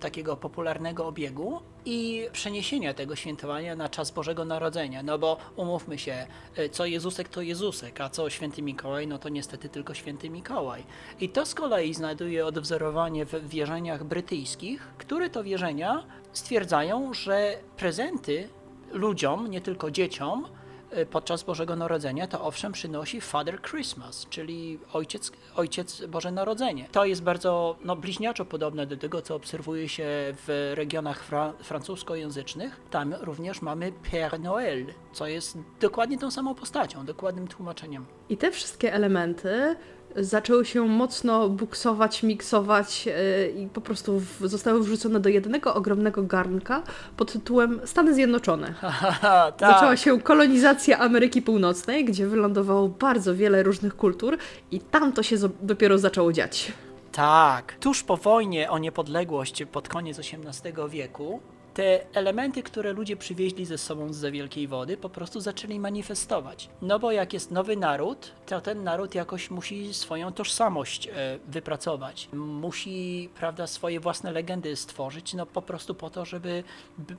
takiego 0.00 0.36
popularnego 0.36 1.06
obiegu 1.06 1.60
i 1.84 2.26
przeniesienia 2.32 2.94
tego 2.94 3.16
świętowania 3.16 3.76
na 3.76 3.88
czas 3.88 4.10
Bożego 4.10 4.44
Narodzenia. 4.44 5.02
No 5.02 5.18
bo 5.18 5.36
umówmy 5.56 5.98
się, 5.98 6.26
y, 6.58 6.68
co 6.68 6.86
Jezusek 6.86 7.28
to 7.28 7.42
Jezusek, 7.42 8.00
a 8.00 8.08
co 8.08 8.30
Święty 8.30 8.62
Mikołaj, 8.62 9.06
no 9.06 9.18
to 9.18 9.28
niestety 9.28 9.68
tylko 9.68 9.94
Święty 9.94 10.30
Mikołaj. 10.30 10.84
I 11.20 11.28
to 11.28 11.46
z 11.46 11.54
kolei 11.54 11.94
znajduje 11.94 12.46
odwzorowanie 12.46 13.26
w 13.26 13.48
wierzeniach 13.48 14.04
brytyjskich, 14.04 14.88
które 14.98 15.30
to 15.30 15.44
wierzenia 15.44 16.06
stwierdzają, 16.32 17.14
że 17.14 17.58
prezenty 17.76 18.48
ludziom, 18.92 19.50
nie 19.50 19.60
tylko 19.60 19.90
dzieciom, 19.90 20.46
podczas 21.10 21.42
Bożego 21.42 21.76
Narodzenia, 21.76 22.26
to 22.26 22.44
owszem 22.44 22.72
przynosi 22.72 23.20
Father 23.20 23.62
Christmas, 23.62 24.26
czyli 24.30 24.78
Ojciec, 24.92 25.32
Ojciec 25.56 26.04
Boże 26.06 26.32
Narodzenie. 26.32 26.88
To 26.92 27.04
jest 27.04 27.22
bardzo 27.22 27.76
no, 27.84 27.96
bliźniaczo 27.96 28.44
podobne 28.44 28.86
do 28.86 28.96
tego, 28.96 29.22
co 29.22 29.34
obserwuje 29.34 29.88
się 29.88 30.06
w 30.46 30.72
regionach 30.74 31.24
fra 31.24 31.52
francuskojęzycznych. 31.62 32.80
Tam 32.90 33.14
również 33.14 33.62
mamy 33.62 33.92
Père 34.12 34.40
Noël, 34.40 34.86
co 35.12 35.26
jest 35.26 35.58
dokładnie 35.80 36.18
tą 36.18 36.30
samą 36.30 36.54
postacią, 36.54 37.04
dokładnym 37.06 37.48
tłumaczeniem. 37.48 38.06
I 38.28 38.36
te 38.36 38.50
wszystkie 38.50 38.94
elementy 38.94 39.76
zaczęły 40.16 40.66
się 40.66 40.88
mocno 40.88 41.48
buksować, 41.48 42.22
miksować 42.22 43.06
yy, 43.06 43.12
i 43.62 43.66
po 43.66 43.80
prostu 43.80 44.20
w, 44.20 44.40
zostały 44.44 44.82
wrzucone 44.82 45.20
do 45.20 45.28
jednego 45.28 45.74
ogromnego 45.74 46.22
garnka 46.22 46.82
pod 47.16 47.32
tytułem 47.32 47.80
Stany 47.84 48.14
Zjednoczone. 48.14 48.72
Haha, 48.80 49.52
Zaczęła 49.60 49.80
tak. 49.80 49.98
się 49.98 50.20
kolonizacja 50.20 50.98
Ameryki 50.98 51.42
Północnej, 51.42 52.04
gdzie 52.04 52.26
wylądowało 52.26 52.88
bardzo 52.88 53.34
wiele 53.34 53.62
różnych 53.62 53.96
kultur 53.96 54.38
i 54.70 54.80
tam 54.80 55.12
to 55.12 55.22
się 55.22 55.36
dopiero 55.62 55.98
zaczęło 55.98 56.32
dziać. 56.32 56.72
Tak. 57.12 57.76
Tuż 57.80 58.02
po 58.02 58.16
wojnie 58.16 58.70
o 58.70 58.78
niepodległość 58.78 59.64
pod 59.72 59.88
koniec 59.88 60.18
XVIII 60.18 60.74
wieku, 60.88 61.40
te 61.74 62.14
elementy, 62.14 62.62
które 62.62 62.92
ludzie 62.92 63.16
przywieźli 63.16 63.66
ze 63.66 63.78
sobą 63.78 64.12
z 64.12 64.32
wielkiej 64.32 64.68
wody, 64.68 64.96
po 64.96 65.08
prostu 65.08 65.40
zaczęli 65.40 65.80
manifestować. 65.80 66.70
No 66.82 66.98
bo 66.98 67.12
jak 67.12 67.32
jest 67.32 67.50
nowy 67.50 67.76
naród, 67.76 68.32
to 68.46 68.60
ten 68.60 68.84
naród 68.84 69.14
jakoś 69.14 69.50
musi 69.50 69.94
swoją 69.94 70.32
tożsamość 70.32 71.06
e, 71.06 71.38
wypracować. 71.48 72.28
Musi, 72.32 73.30
prawda, 73.34 73.66
swoje 73.66 74.00
własne 74.00 74.32
legendy 74.32 74.76
stworzyć, 74.76 75.34
no 75.34 75.46
po 75.46 75.62
prostu 75.62 75.94
po 75.94 76.10
to, 76.10 76.24
żeby 76.24 76.64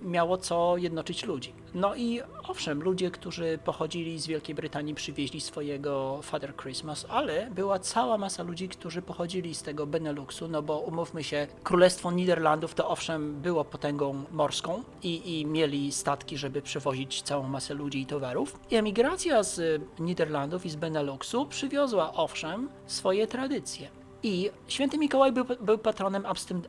miało 0.02 0.38
co 0.38 0.78
jednoczyć 0.78 1.26
ludzi. 1.26 1.54
No 1.74 1.96
i 1.96 2.22
owszem, 2.48 2.84
ludzie, 2.84 3.12
którzy 3.12 3.60
pochodzili 3.66 4.20
z 4.20 4.28
Wielkiej 4.28 4.56
Brytanii, 4.56 4.96
przywieźli 4.96 5.42
swojego 5.42 6.20
Father 6.24 6.56
Christmas, 6.56 7.06
ale 7.10 7.52
była 7.52 7.80
cała 7.80 8.18
masa 8.18 8.44
ludzi, 8.44 8.70
którzy 8.70 9.02
pochodzili 9.02 9.56
z 9.56 9.64
tego 9.64 9.88
Beneluxu, 9.88 10.48
no 10.48 10.62
bo 10.62 10.80
umówmy 10.80 11.24
się, 11.24 11.48
Królestwo 11.64 12.12
Niderlandów 12.12 12.76
to 12.76 12.90
owszem 12.90 13.42
było 13.42 13.66
potęgą 13.66 14.24
morską 14.42 14.84
i, 15.04 15.40
i 15.40 15.46
mieli 15.46 15.92
statki, 15.92 16.38
żeby 16.38 16.62
przewozić 16.62 17.22
całą 17.22 17.48
masę 17.48 17.74
ludzi 17.74 18.02
i 18.02 18.06
towarów. 18.06 18.60
I 18.72 18.76
emigracja 18.76 19.44
z 19.44 19.82
Niderlandów 20.00 20.66
i 20.66 20.70
z 20.70 20.76
Beneluxu 20.76 21.46
przywiozła 21.46 22.14
owszem 22.14 22.70
swoje 22.88 23.28
tradycje. 23.28 23.90
I 24.24 24.52
święty 24.68 24.98
Mikołaj 24.98 25.32
był, 25.32 25.46
był 25.62 25.78
patronem 25.78 26.24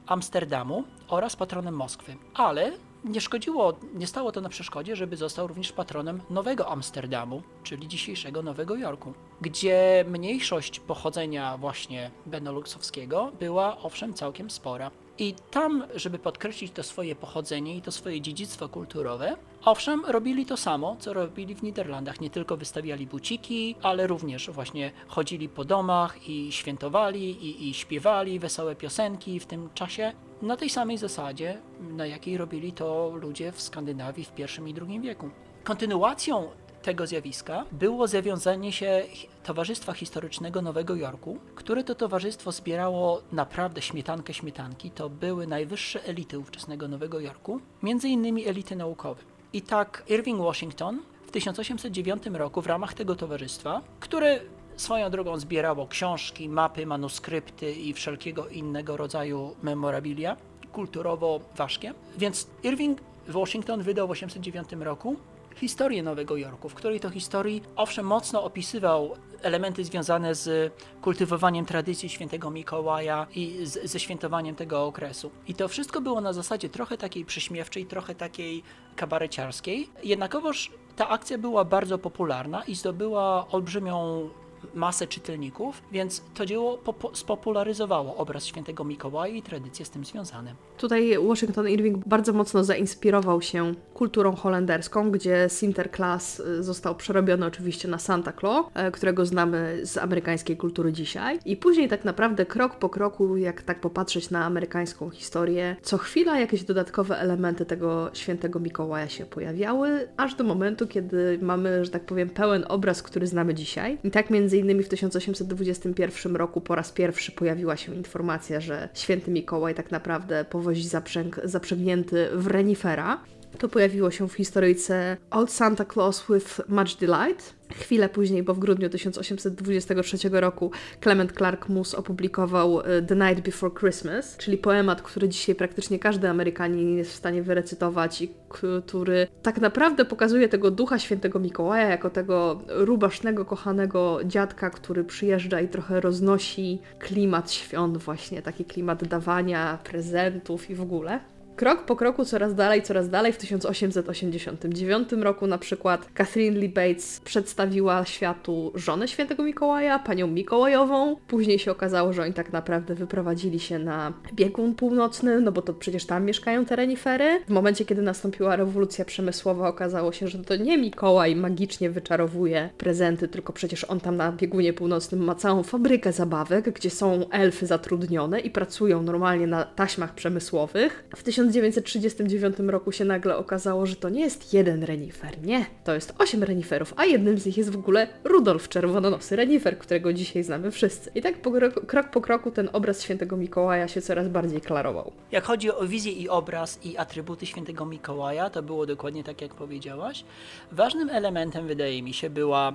Amsterdamu 0.07 0.85
oraz 1.09 1.37
patronem 1.37 1.75
Moskwy, 1.75 2.17
ale 2.35 2.73
nie 3.05 3.21
szkodziło, 3.21 3.73
nie 3.95 4.07
stało 4.07 4.33
to 4.33 4.41
na 4.41 4.49
przeszkodzie, 4.49 4.97
żeby 4.97 5.17
został 5.17 5.47
również 5.47 5.73
patronem 5.73 6.21
Nowego 6.31 6.69
Amsterdamu, 6.69 7.43
czyli 7.63 7.89
dzisiejszego 7.89 8.43
Nowego 8.43 8.77
Jorku, 8.77 9.13
gdzie 9.41 10.05
mniejszość 10.09 10.81
pochodzenia 10.81 11.57
właśnie 11.57 12.11
beneluxowskiego 12.27 13.33
była 13.41 13.79
owszem 13.79 14.15
całkiem 14.15 14.51
spora. 14.51 14.91
I 15.23 15.35
tam, 15.51 15.85
żeby 15.95 16.19
podkreślić 16.19 16.73
to 16.73 16.83
swoje 16.83 17.15
pochodzenie 17.15 17.77
i 17.77 17.83
to 17.83 17.93
swoje 17.93 18.21
dziedzictwo 18.21 18.69
kulturowe, 18.69 19.37
owszem, 19.65 20.03
robili 20.07 20.47
to 20.47 20.57
samo, 20.57 20.97
co 20.99 21.13
robili 21.13 21.55
w 21.55 21.63
Niderlandach. 21.63 22.21
Nie 22.21 22.31
tylko 22.31 22.57
wystawiali 22.57 23.07
buciki, 23.07 23.75
ale 23.83 24.07
również 24.07 24.51
właśnie 24.51 24.93
chodzili 25.09 25.49
po 25.49 25.65
domach 25.65 26.29
i 26.29 26.53
świętowali, 26.53 27.31
i, 27.31 27.69
i 27.69 27.75
śpiewali 27.75 28.39
wesołe 28.39 28.77
piosenki 28.77 29.41
w 29.41 29.47
tym 29.47 29.69
czasie. 29.75 30.13
Na 30.43 30.57
tej 30.57 30.71
samej 30.71 30.99
zasadzie, 30.99 31.59
na 31.81 32.07
jakiej 32.07 32.37
robili 32.37 32.73
to 32.73 33.13
ludzie 33.21 33.53
w 33.53 33.63
Skandynawii 33.63 34.25
w 34.25 34.39
I 34.39 34.71
i 34.71 34.75
II 34.89 35.01
wieku. 35.01 35.31
Kontynuacją 35.65 36.51
tego 36.83 37.07
zjawiska 37.07 37.65
było 37.73 38.07
zawiązanie 38.07 38.73
się 38.73 39.03
Towarzystwa 39.45 39.93
Historycznego 39.93 40.63
Nowego 40.63 40.95
Jorku, 40.95 41.39
które 41.55 41.85
to 41.85 41.95
towarzystwo 41.95 42.53
zbierało 42.53 43.23
naprawdę 43.33 43.83
śmietankę 43.83 44.35
śmietanki. 44.35 44.91
To 44.91 45.09
były 45.11 45.47
najwyższe 45.47 46.05
elity 46.05 46.39
ówczesnego 46.39 46.89
Nowego 46.89 47.21
Jorku, 47.21 47.61
między 47.83 48.09
innymi 48.09 48.49
elity 48.49 48.77
naukowe. 48.77 49.23
I 49.53 49.63
tak 49.63 50.03
Irving 50.09 50.41
Washington 50.41 51.03
w 51.27 51.31
1809 51.31 52.23
roku 52.33 52.63
w 52.63 52.67
ramach 52.67 52.95
tego 52.95 53.17
towarzystwa, 53.17 53.81
które 54.01 54.41
swoją 54.77 55.11
drogą 55.11 55.39
zbierało 55.39 55.87
książki, 55.87 56.49
mapy, 56.49 56.87
manuskrypty 56.87 57.73
i 57.73 57.93
wszelkiego 57.93 58.49
innego 58.49 58.97
rodzaju 58.97 59.57
memorabilia 59.63 60.37
kulturowo 60.73 61.41
ważkie, 61.57 61.95
więc 62.19 62.47
Irving 62.63 62.99
Washington 63.29 63.83
wydał 63.83 64.09
w 64.09 64.11
1809 64.11 64.85
roku 64.85 65.17
historię 65.57 66.03
Nowego 66.03 66.37
Jorku, 66.37 66.69
w 66.69 66.75
której 66.75 67.01
to 67.01 67.11
historii 67.11 67.63
owszem 67.77 68.07
mocno 68.07 68.45
opisywał 68.45 69.17
elementy 69.43 69.85
związane 69.85 70.35
z 70.35 70.73
kultywowaniem 71.03 71.67
tradycji 71.67 72.09
świętego 72.09 72.51
Mikołaja 72.51 73.27
i 73.35 73.67
z, 73.67 73.91
ze 73.91 74.01
świętowaniem 74.01 74.55
tego 74.55 74.85
okresu. 74.85 75.31
I 75.49 75.55
to 75.55 75.69
wszystko 75.69 76.01
było 76.01 76.21
na 76.21 76.33
zasadzie 76.33 76.69
trochę 76.69 76.99
takiej 76.99 77.25
przyśmiewczej, 77.25 77.87
trochę 77.87 78.15
takiej 78.15 78.63
kabareciarskiej. 78.97 79.89
Jednakowoż 80.05 80.71
ta 80.97 81.09
akcja 81.09 81.39
była 81.39 81.65
bardzo 81.65 81.99
popularna 81.99 82.63
i 82.65 82.75
zdobyła 82.75 83.49
olbrzymią 83.49 84.29
masę 84.75 85.07
czytelników, 85.07 85.83
więc 85.93 86.23
to 86.35 86.47
dzieło 86.47 86.79
spopularyzowało 87.13 88.17
obraz 88.17 88.45
świętego 88.45 88.85
Mikołaja 88.85 89.35
i 89.35 89.43
tradycje 89.43 89.85
z 89.85 89.91
tym 89.91 90.05
związane. 90.05 90.55
Tutaj 90.79 91.19
Washington 91.29 91.69
Irving 91.69 92.09
bardzo 92.09 92.33
mocno 92.33 92.65
zainspirował 92.65 93.43
się 93.43 93.75
kulturą 93.95 94.37
holenderską, 94.37 95.11
gdzie 95.11 95.47
Sinterklaas 95.49 96.41
y, 96.41 96.63
został 96.63 96.95
przerobiony 96.95 97.47
oczywiście 97.47 97.89
na 97.89 97.99
Santa 97.99 98.33
Claus, 98.33 98.67
e, 98.75 98.91
którego 98.91 99.27
znamy 99.27 99.81
z 99.83 99.99
amerykańskiej 99.99 100.57
kultury 100.57 100.93
dzisiaj. 100.93 101.39
I 101.45 101.57
później 101.57 101.89
tak 101.89 102.05
naprawdę 102.05 102.47
krok 102.47 102.77
po 102.77 102.89
kroku, 102.89 103.37
jak 103.37 103.63
tak 103.63 103.81
popatrzeć 103.81 104.31
na 104.31 104.45
amerykańską 104.45 105.11
historię, 105.11 105.77
co 105.83 105.99
chwila 105.99 106.39
jakieś 106.39 106.65
dodatkowe 106.65 107.19
elementy 107.19 107.67
tego 107.67 108.11
świętego 108.13 108.61
Mikołaja 108.61 109.09
się 109.09 109.27
pojawiały, 109.27 110.09
aż 110.17 110.35
do 110.35 110.45
momentu, 110.45 110.87
kiedy 110.87 111.39
mamy, 111.43 111.85
że 111.85 111.91
tak 111.91 112.07
powiem, 112.07 112.31
pełen 112.31 112.65
obraz, 112.69 113.03
który 113.03 113.27
znamy 113.27 113.55
dzisiaj. 113.55 113.99
I 114.05 114.11
tak 114.11 114.31
między 114.31 114.52
innymi 114.59 114.83
w 114.83 114.89
1821 114.89 116.37
roku 116.37 116.61
po 116.61 116.75
raz 116.75 116.93
pierwszy 116.93 117.33
pojawiła 117.33 117.77
się 117.77 117.95
informacja, 117.95 118.61
że 118.61 118.89
święty 118.95 119.31
Mikołaj 119.31 119.75
tak 119.75 119.91
naprawdę 119.91 120.45
powozi 120.45 120.89
zaprzęg, 120.89 121.41
zaprzęgnięty 121.45 122.29
w 122.35 122.47
renifera. 122.47 123.21
To 123.59 123.69
pojawiło 123.69 124.11
się 124.11 124.29
w 124.29 124.33
historyjce 124.33 125.17
Old 125.31 125.51
Santa 125.51 125.85
Claus 125.85 126.25
with 126.31 126.61
Much 126.69 126.97
Delight. 127.01 127.55
Chwilę 127.73 128.09
później, 128.09 128.43
bo 128.43 128.55
w 128.55 128.59
grudniu 128.59 128.89
1823 128.89 130.29
roku 130.33 130.71
Clement 131.03 131.33
Clark 131.33 131.69
Moose 131.69 131.97
opublikował 131.97 132.81
e, 132.81 133.03
The 133.03 133.17
Night 133.17 133.45
Before 133.45 133.75
Christmas, 133.81 134.37
czyli 134.37 134.59
poemat, 134.59 135.03
który 135.03 135.29
dzisiaj 135.29 135.55
praktycznie 135.55 135.99
każdy 135.99 136.29
Amerykanin 136.29 136.97
jest 136.97 137.13
w 137.13 137.15
stanie 137.17 137.43
wyrecytować 137.43 138.23
i 138.23 138.31
który 138.49 139.27
tak 139.43 139.61
naprawdę 139.61 140.05
pokazuje 140.05 140.49
tego 140.49 140.71
ducha 140.71 140.99
świętego 140.99 141.39
Mikołaja 141.39 141.89
jako 141.89 142.11
tego 142.11 142.63
rubasznego, 142.69 143.45
kochanego 143.45 144.21
dziadka, 144.25 144.71
który 144.71 145.05
przyjeżdża 145.05 145.61
i 145.61 145.69
trochę 145.69 146.01
roznosi 146.01 146.79
klimat 146.99 147.53
świąt 147.53 147.99
właśnie, 147.99 148.43
taki 148.43 148.65
klimat 148.65 149.05
dawania 149.05 149.79
prezentów 149.85 150.71
i 150.71 150.75
w 150.75 150.81
ogóle. 150.81 151.21
Krok 151.57 151.85
po 151.85 151.97
kroku, 151.97 152.25
coraz 152.25 152.55
dalej, 152.55 152.83
coraz 152.83 153.09
dalej. 153.09 153.33
W 153.33 153.37
1889 153.37 155.13
roku 155.13 155.47
na 155.47 155.59
przykład 155.59 156.09
Catherine 156.15 156.59
Lee 156.59 156.69
Bates 156.69 157.21
przedstawiła 157.21 158.05
światu 158.05 158.73
żonę 158.75 159.09
świętego 159.09 159.43
Mikołaja, 159.43 159.99
panią 159.99 160.27
Mikołajową. 160.27 161.17
Później 161.29 161.59
się 161.59 161.71
okazało, 161.71 162.13
że 162.13 162.23
oni 162.23 162.33
tak 162.33 162.53
naprawdę 162.53 162.95
wyprowadzili 162.95 163.61
się 163.61 163.79
na 163.79 164.13
biegun 164.35 164.75
północny, 164.75 165.41
no 165.41 165.53
bo 165.53 165.63
to 165.63 165.75
przecież 165.75 166.07
tam 166.07 166.25
mieszkają 166.25 166.65
te 166.65 166.77
renifery. 166.77 167.41
W 167.47 167.51
momencie, 167.51 167.85
kiedy 167.85 168.03
nastąpiła 168.03 168.57
rewolucja 168.57 169.05
przemysłowa, 169.05 169.69
okazało 169.69 170.13
się, 170.13 170.29
że 170.29 170.39
to 170.39 170.57
nie 170.57 170.79
Mikołaj 170.79 171.37
magicznie 171.37 171.91
wyczarowuje 171.91 172.71
prezenty, 172.79 173.29
tylko 173.29 173.53
przecież 173.53 173.85
on 173.85 174.01
tam 174.01 174.17
na 174.17 174.33
biegunie 174.33 174.73
północnym 174.73 175.25
ma 175.25 175.35
całą 175.35 175.63
fabrykę 175.63 176.13
zabawek, 176.13 176.71
gdzie 176.71 176.91
są 176.91 177.29
elfy 177.31 177.67
zatrudnione 177.67 178.41
i 178.41 178.51
pracują 178.51 179.03
normalnie 179.03 179.47
na 179.47 179.65
taśmach 179.65 180.15
przemysłowych. 180.15 181.05
W 181.17 181.23
1939 181.49 182.57
roku 182.59 182.93
się 182.93 183.05
nagle 183.05 183.37
okazało, 183.37 183.87
że 183.87 183.97
to 183.97 184.09
nie 184.09 184.21
jest 184.21 184.55
jeden 184.55 184.85
renifer, 184.85 185.43
nie, 185.43 185.67
to 185.85 185.95
jest 185.95 186.15
osiem 186.19 186.43
reniferów, 186.43 186.95
a 186.97 187.05
jednym 187.05 187.39
z 187.39 187.47
nich 187.47 187.57
jest 187.59 187.71
w 187.71 187.77
ogóle 187.77 188.09
Rudolf 188.25 188.69
Czerwononosy 188.69 189.37
renifer, 189.37 189.79
którego 189.79 190.13
dzisiaj 190.13 190.43
znamy 190.43 190.71
wszyscy. 190.71 191.11
I 191.15 191.23
tak 191.23 191.43
po, 191.43 191.51
kro- 191.51 191.87
krok 191.87 192.11
po 192.11 192.21
kroku 192.21 192.51
ten 192.51 192.69
obraz 192.73 193.03
świętego 193.03 193.37
Mikołaja 193.37 193.89
się 193.89 194.03
coraz 194.03 194.29
bardziej 194.29 194.61
klarował. 194.61 195.13
Jak 195.33 195.45
chodzi 195.45 195.73
o 195.73 195.87
wizję 195.87 196.13
i 196.13 196.29
obraz 196.29 196.85
i 196.85 196.97
atrybuty 196.99 197.47
świętego 197.47 197.87
Mikołaja, 197.87 198.51
to 198.51 198.63
było 198.63 198.87
dokładnie 198.87 199.25
tak, 199.25 199.43
jak 199.43 199.55
powiedziałaś. 199.55 200.25
Ważnym 200.73 201.11
elementem, 201.11 201.67
wydaje 201.67 202.03
mi 202.03 202.13
się, 202.13 202.31
była 202.31 202.73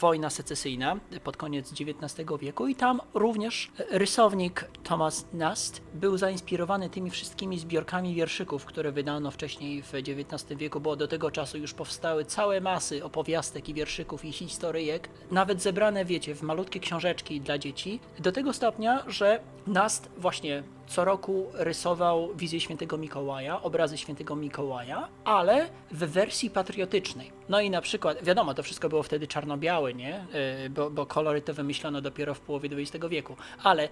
wojna 0.00 0.30
secesyjna 0.30 0.96
pod 1.24 1.36
koniec 1.36 1.72
XIX 1.72 2.28
wieku 2.40 2.66
i 2.66 2.74
tam 2.74 3.00
również 3.14 3.70
rysownik 3.90 4.64
Thomas 4.84 5.26
Nast 5.32 5.82
był 5.94 6.18
zainspirowany 6.18 6.90
tymi 6.90 7.10
wszystkimi 7.10 7.58
zbiorkami 7.58 8.14
wierszyków, 8.14 8.64
które 8.64 8.92
wydano 8.92 9.30
wcześniej 9.30 9.82
w 9.82 9.94
XIX 9.94 10.58
wieku, 10.58 10.80
bo 10.80 10.96
do 10.96 11.08
tego 11.08 11.30
czasu 11.30 11.58
już 11.58 11.74
powstały 11.74 12.24
całe 12.24 12.60
masy 12.60 13.04
opowiastek 13.04 13.68
i 13.68 13.74
wierszyków 13.74 14.24
i 14.24 14.32
historyjek, 14.32 15.08
nawet 15.30 15.62
zebrane, 15.62 16.04
wiecie, 16.04 16.34
w 16.34 16.42
malutkie 16.42 16.80
książeczki 16.80 17.40
dla 17.40 17.58
dzieci, 17.58 18.00
do 18.18 18.32
tego 18.32 18.52
stopnia, 18.52 19.04
że 19.06 19.40
Nast 19.66 20.10
właśnie 20.16 20.62
co 20.90 21.04
roku 21.04 21.46
rysował 21.54 22.34
wizję 22.34 22.60
świętego 22.60 22.98
Mikołaja, 22.98 23.62
obrazy 23.62 23.98
świętego 23.98 24.36
Mikołaja, 24.36 25.08
ale 25.24 25.68
w 25.90 25.98
wersji 25.98 26.50
patriotycznej. 26.50 27.32
No 27.48 27.60
i 27.60 27.70
na 27.70 27.80
przykład, 27.80 28.24
wiadomo, 28.24 28.54
to 28.54 28.62
wszystko 28.62 28.88
było 28.88 29.02
wtedy 29.02 29.26
czarno-białe, 29.26 29.94
nie? 29.94 30.26
Yy, 30.62 30.70
Bo, 30.70 30.90
bo 30.90 31.06
kolory 31.06 31.42
to 31.42 31.54
wymyślono 31.54 32.00
dopiero 32.00 32.34
w 32.34 32.40
połowie 32.40 32.70
XX 32.72 33.06
wieku. 33.08 33.36
Ale 33.62 33.88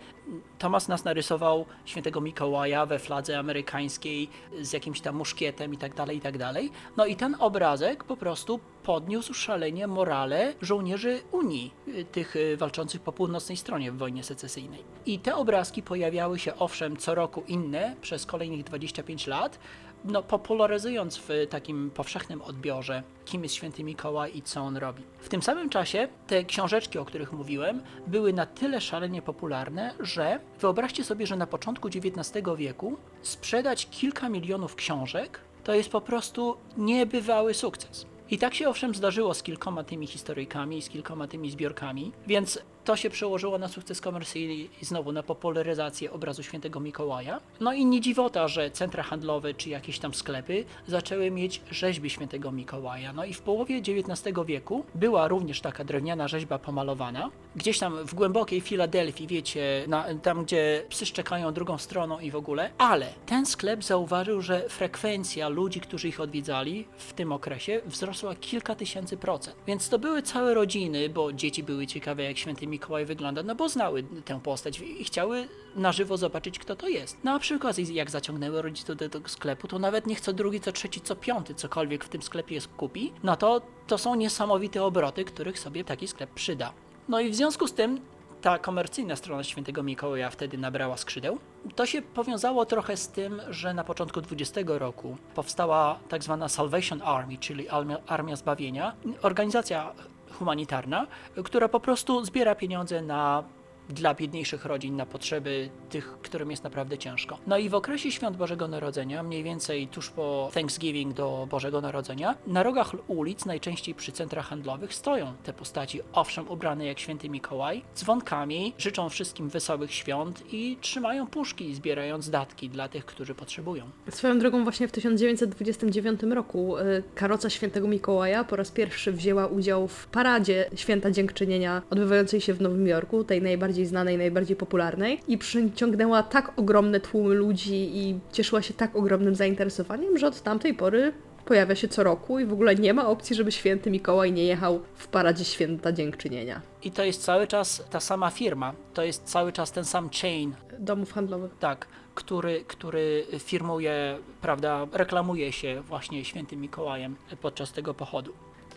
Thomas 0.59 0.88
nas 0.88 1.05
narysował 1.05 1.67
świętego 1.85 2.21
Mikołaja 2.21 2.87
we 2.87 2.99
fladze 2.99 3.38
amerykańskiej 3.38 4.28
z 4.61 4.73
jakimś 4.73 5.00
tam 5.00 5.17
muszkietem 5.17 5.75
i 5.75 5.76
tak 5.76 5.95
dalej, 5.95 6.17
i 6.17 6.21
tak 6.21 6.38
dalej. 6.38 6.71
No 6.97 7.07
i 7.07 7.17
ten 7.17 7.37
obrazek 7.38 8.05
po 8.05 8.17
prostu 8.17 8.61
podniósł 8.88 9.35
szalenie 9.35 9.87
morale 9.87 10.54
żołnierzy 10.62 11.21
Unii, 11.33 11.75
tych 12.12 12.37
y, 12.37 12.57
walczących 12.57 13.00
po 13.00 13.12
północnej 13.12 13.57
stronie 13.57 13.92
w 13.92 13.99
wojnie 13.99 14.25
secesyjnej. 14.25 14.85
I 15.07 15.18
te 15.18 15.37
obrazki 15.37 15.83
pojawiały 15.83 16.38
się 16.38 16.57
owszem 16.57 16.97
co 16.97 17.14
roku 17.14 17.42
inne 17.49 17.97
przez 18.00 18.26
kolejnych 18.26 18.64
25 18.64 19.26
lat, 19.26 19.59
no, 20.04 20.23
popularyzując 20.23 21.16
w 21.16 21.28
takim 21.50 21.90
powszechnym 21.90 22.42
odbiorze, 22.42 23.02
kim 23.25 23.42
jest 23.42 23.54
święty 23.54 23.85
Mikołaj 23.85 24.37
i 24.37 24.42
co 24.42 24.61
on 24.61 24.76
robi. 24.76 25.02
W 25.18 25.28
tym 25.28 25.42
samym 25.42 25.68
czasie 25.68 26.09
te 26.26 26.45
książeczki, 26.45 26.99
o 26.99 27.04
których 27.04 27.33
mówiłem, 27.33 27.83
były 28.07 28.33
na 28.33 28.47
tyle 28.47 28.80
szalenie 28.80 29.23
popularne, 29.23 29.95
że 30.00 30.40
wyobraźcie 30.61 31.04
sobie, 31.04 31.26
że 31.26 31.37
na 31.37 31.47
początku 31.47 31.88
XIX 31.88 32.45
wieku 32.57 32.97
sprzedać 33.23 33.88
kilka 33.90 34.28
milionów 34.28 34.75
książek 34.75 35.40
to 35.64 35.75
jest 35.75 35.90
po 35.90 36.00
prostu 36.00 36.57
niebywały 36.76 37.54
sukces. 37.54 38.07
I 38.30 38.38
tak 38.38 38.54
się 38.54 38.68
owszem 38.68 38.94
zdarzyło 38.94 39.35
z 39.35 39.42
kilkoma 39.42 39.85
tymi 39.85 40.06
historyjkami, 40.06 40.82
z 40.82 40.88
kilkoma 40.88 41.28
tymi 41.28 41.50
zbiorkami, 41.50 42.12
więc 42.26 42.58
to 42.88 42.97
się 42.97 43.11
przełożyło 43.11 43.59
na 43.59 43.68
sukces 43.68 44.00
komercyjny 44.00 44.54
i 44.54 44.68
znowu 44.85 45.12
na 45.12 45.23
popularyzację 45.23 46.12
obrazu 46.12 46.42
świętego 46.42 46.80
Mikołaja. 46.80 47.40
No 47.61 47.73
i 47.73 47.87
nie 47.87 48.00
dziwota, 48.00 48.49
że 48.49 48.71
centra 48.71 49.02
handlowe 49.02 49.54
czy 49.54 49.71
jakieś 49.71 49.99
tam 49.99 50.14
sklepy 50.14 50.64
zaczęły 50.87 51.30
mieć 51.30 51.61
rzeźby 51.71 52.11
świętego 52.11 52.52
Mikołaja. 52.52 53.12
No 53.12 53.25
i 53.25 53.35
w 53.35 53.40
połowie 53.40 53.76
XIX 53.76 54.37
wieku 54.47 54.85
była 54.95 55.28
również 55.28 55.61
taka 55.61 55.85
drewniana 55.85 56.28
rzeźba 56.28 56.59
pomalowana. 56.59 57.30
Gdzieś 57.57 57.78
tam 57.78 58.07
w 58.07 58.14
głębokiej 58.14 58.61
Filadelfii, 58.61 59.26
wiecie, 59.26 59.85
na, 59.88 60.04
tam 60.23 60.45
gdzie 60.45 60.85
psy 60.88 61.07
szczekają 61.07 61.52
drugą 61.52 61.78
stroną 61.78 62.18
i 62.21 62.30
w 62.30 62.37
ogóle. 62.37 62.71
Ale 62.78 63.07
ten 63.26 63.47
sklep 63.47 63.85
zauważył, 63.85 64.42
że 64.42 64.68
frekwencja 64.68 65.49
ludzi, 65.49 65.80
którzy 65.80 66.09
ich 66.09 66.21
odwiedzali 66.21 66.87
w 66.99 67.12
tym 67.12 67.33
okresie 67.33 67.80
wzrosła 67.87 68.35
kilka 68.35 68.75
tysięcy 68.75 69.16
procent. 69.16 69.57
Więc 69.66 69.88
to 69.88 69.99
były 69.99 70.23
całe 70.23 70.54
rodziny, 70.54 71.09
bo 71.09 71.33
dzieci 71.33 71.62
były 71.62 71.87
ciekawe 71.87 72.23
jak 72.23 72.38
święty 72.38 72.66
Mikołaj 72.66 72.77
wygląda, 73.06 73.42
no 73.42 73.54
bo 73.54 73.68
znały 73.68 74.04
tę 74.25 74.40
postać 74.40 74.80
i 74.80 75.04
chciały 75.04 75.49
na 75.76 75.92
żywo 75.92 76.16
zobaczyć, 76.16 76.58
kto 76.58 76.76
to 76.76 76.88
jest. 76.88 77.16
No 77.25 77.32
a 77.32 77.38
przy 77.38 77.54
okazji, 77.54 77.94
jak 77.94 78.11
zaciągnęły 78.11 78.62
rodziców 78.62 78.97
do 78.97 79.08
tego 79.08 79.28
sklepu, 79.28 79.68
to 79.68 79.78
nawet 79.78 80.06
niech 80.06 80.20
co 80.20 80.32
drugi, 80.32 80.61
co 80.61 80.73
trzeci, 80.73 81.00
co 81.00 81.16
piąty, 81.16 81.54
cokolwiek 81.54 82.04
w 82.04 82.08
tym 82.08 82.23
sklepie 82.23 82.54
jest 82.54 82.68
kupi, 82.68 83.12
no 83.23 83.37
to 83.37 83.61
to 83.87 83.99
są 83.99 84.14
niesamowite 84.14 84.85
obroty, 84.85 85.25
których 85.25 85.58
sobie 85.58 85.85
taki 85.85 86.08
sklep 86.08 86.30
przyda. 86.30 86.73
No 87.08 87.20
i 87.20 87.30
w 87.30 87.35
związku 87.35 87.66
z 87.66 87.73
tym 87.73 88.00
ta 88.40 88.58
komercyjna 88.58 89.16
strona 89.16 89.44
świętego 89.44 89.82
Mikołaja 89.82 90.30
wtedy 90.30 90.58
nabrała 90.58 90.97
skrzydeł. 90.97 91.38
To 91.75 91.87
się 91.87 92.02
powiązało 92.02 92.66
trochę 92.66 92.97
z 92.97 93.08
tym, 93.08 93.40
że 93.50 93.75
na 93.75 93.85
początku 93.85 94.20
XX 94.20 94.68
roku 94.68 95.16
powstała 95.35 95.99
tak 96.08 96.23
zwana 96.23 96.49
Salvation 96.49 97.02
Army, 97.02 97.38
czyli 97.38 97.68
Armia 98.06 98.37
Zbawienia, 98.37 98.92
organizacja 99.23 99.92
humanitarna, 100.32 101.06
która 101.44 101.68
po 101.68 101.80
prostu 101.80 102.25
zbiera 102.25 102.54
pieniądze 102.54 103.02
na 103.02 103.44
dla 103.88 104.14
biedniejszych 104.14 104.64
rodzin, 104.64 104.97
na 104.97 105.07
potrzeby 105.07 105.71
tych, 105.91 106.19
którym 106.23 106.50
jest 106.50 106.65
naprawdę 106.65 106.99
ciężko. 106.99 107.39
No 107.47 107.58
i 107.58 107.69
w 107.69 107.75
okresie 107.75 108.13
świąt 108.13 108.36
Bożego 108.36 108.69
Narodzenia, 108.69 109.23
mniej 109.23 109.43
więcej 109.43 109.89
tuż 109.89 110.10
po 110.10 110.50
Thanksgiving 110.54 111.15
do 111.15 111.47
Bożego 111.50 111.80
Narodzenia, 111.80 112.34
na 112.47 112.63
rogach 112.63 112.93
ulic, 113.06 113.45
najczęściej 113.45 113.95
przy 113.95 114.13
centrach 114.13 114.47
handlowych, 114.47 114.95
stoją 114.95 115.32
te 115.45 115.52
postaci, 115.52 116.00
owszem 116.13 116.49
ubrane 116.49 116.86
jak 116.86 116.99
święty 116.99 117.28
Mikołaj, 117.28 117.82
dzwonkami, 117.97 118.73
życzą 118.78 119.08
wszystkim 119.08 119.49
wesołych 119.49 119.95
świąt 119.95 120.43
i 120.52 120.76
trzymają 120.80 121.26
puszki, 121.26 121.75
zbierając 121.75 122.30
datki 122.30 122.69
dla 122.71 122.89
tych, 122.89 123.04
którzy 123.04 123.34
potrzebują. 123.34 123.84
Swoją 124.10 124.39
drogą 124.39 124.65
właśnie 124.65 124.89
w 124.89 124.93
1929 124.93 126.23
roku 126.23 126.78
y, 126.78 127.02
karoca 127.15 127.50
świętego 127.50 127.89
Mikołaja 127.89 128.45
po 128.45 128.56
raz 128.56 128.71
pierwszy 128.71 129.13
wzięła 129.13 129.47
udział 129.47 129.89
w 129.89 130.06
paradzie 130.06 130.71
Święta 130.75 131.10
Dziękczynienia 131.10 131.82
odbywającej 131.91 132.41
się 132.41 132.54
w 132.54 132.60
Nowym 132.60 132.86
Jorku, 132.86 133.25
tej 133.25 133.43
najbardziej 133.43 133.77
znanej, 133.86 134.19
najbardziej 134.19 134.56
popularnej 134.56 135.21
i 135.28 135.38
przyciągnęła 135.38 136.23
tak 136.23 136.52
ogromne 136.56 137.00
tłumy 137.00 137.34
ludzi 137.34 137.97
i 137.99 138.19
cieszyła 138.32 138.62
się 138.62 138.75
tak 138.75 138.97
ogromnym 138.97 139.34
zainteresowaniem, 139.34 140.19
że 140.19 140.26
od 140.26 140.43
tamtej 140.43 140.75
pory 140.75 141.12
pojawia 141.49 141.75
się 141.75 141.88
co 141.88 142.02
roku 142.02 142.38
i 142.38 142.47
w 142.47 142.52
ogóle 142.52 142.75
nie 142.75 142.95
ma 142.95 143.08
opcji, 143.08 143.36
żeby 143.36 143.52
święty 143.52 143.91
Mikołaj 143.91 144.32
nie 144.32 144.45
jechał 144.45 144.80
w 144.95 145.08
paradzie 145.08 145.45
Święta 145.45 145.93
Dziękczynienia. 145.93 146.60
I 146.82 146.91
to 146.91 147.04
jest 147.04 147.23
cały 147.23 147.47
czas 147.47 147.84
ta 147.91 148.00
sama 148.00 148.30
firma, 148.30 148.73
to 148.95 149.02
jest 149.04 149.25
cały 149.25 149.52
czas 149.52 149.73
ten 149.73 149.84
sam 149.84 150.10
chain, 150.23 150.54
Domów 150.78 151.12
handlowych. 151.12 151.52
tak, 151.60 151.86
który, 152.14 152.64
który 152.67 153.26
firmuje, 153.38 154.19
prawda, 154.41 154.86
reklamuje 154.93 155.52
się 155.52 155.80
właśnie 155.80 156.25
świętym 156.25 156.60
Mikołajem 156.60 157.17
podczas 157.41 157.73
tego 157.73 157.95
pochodu. 157.95 158.32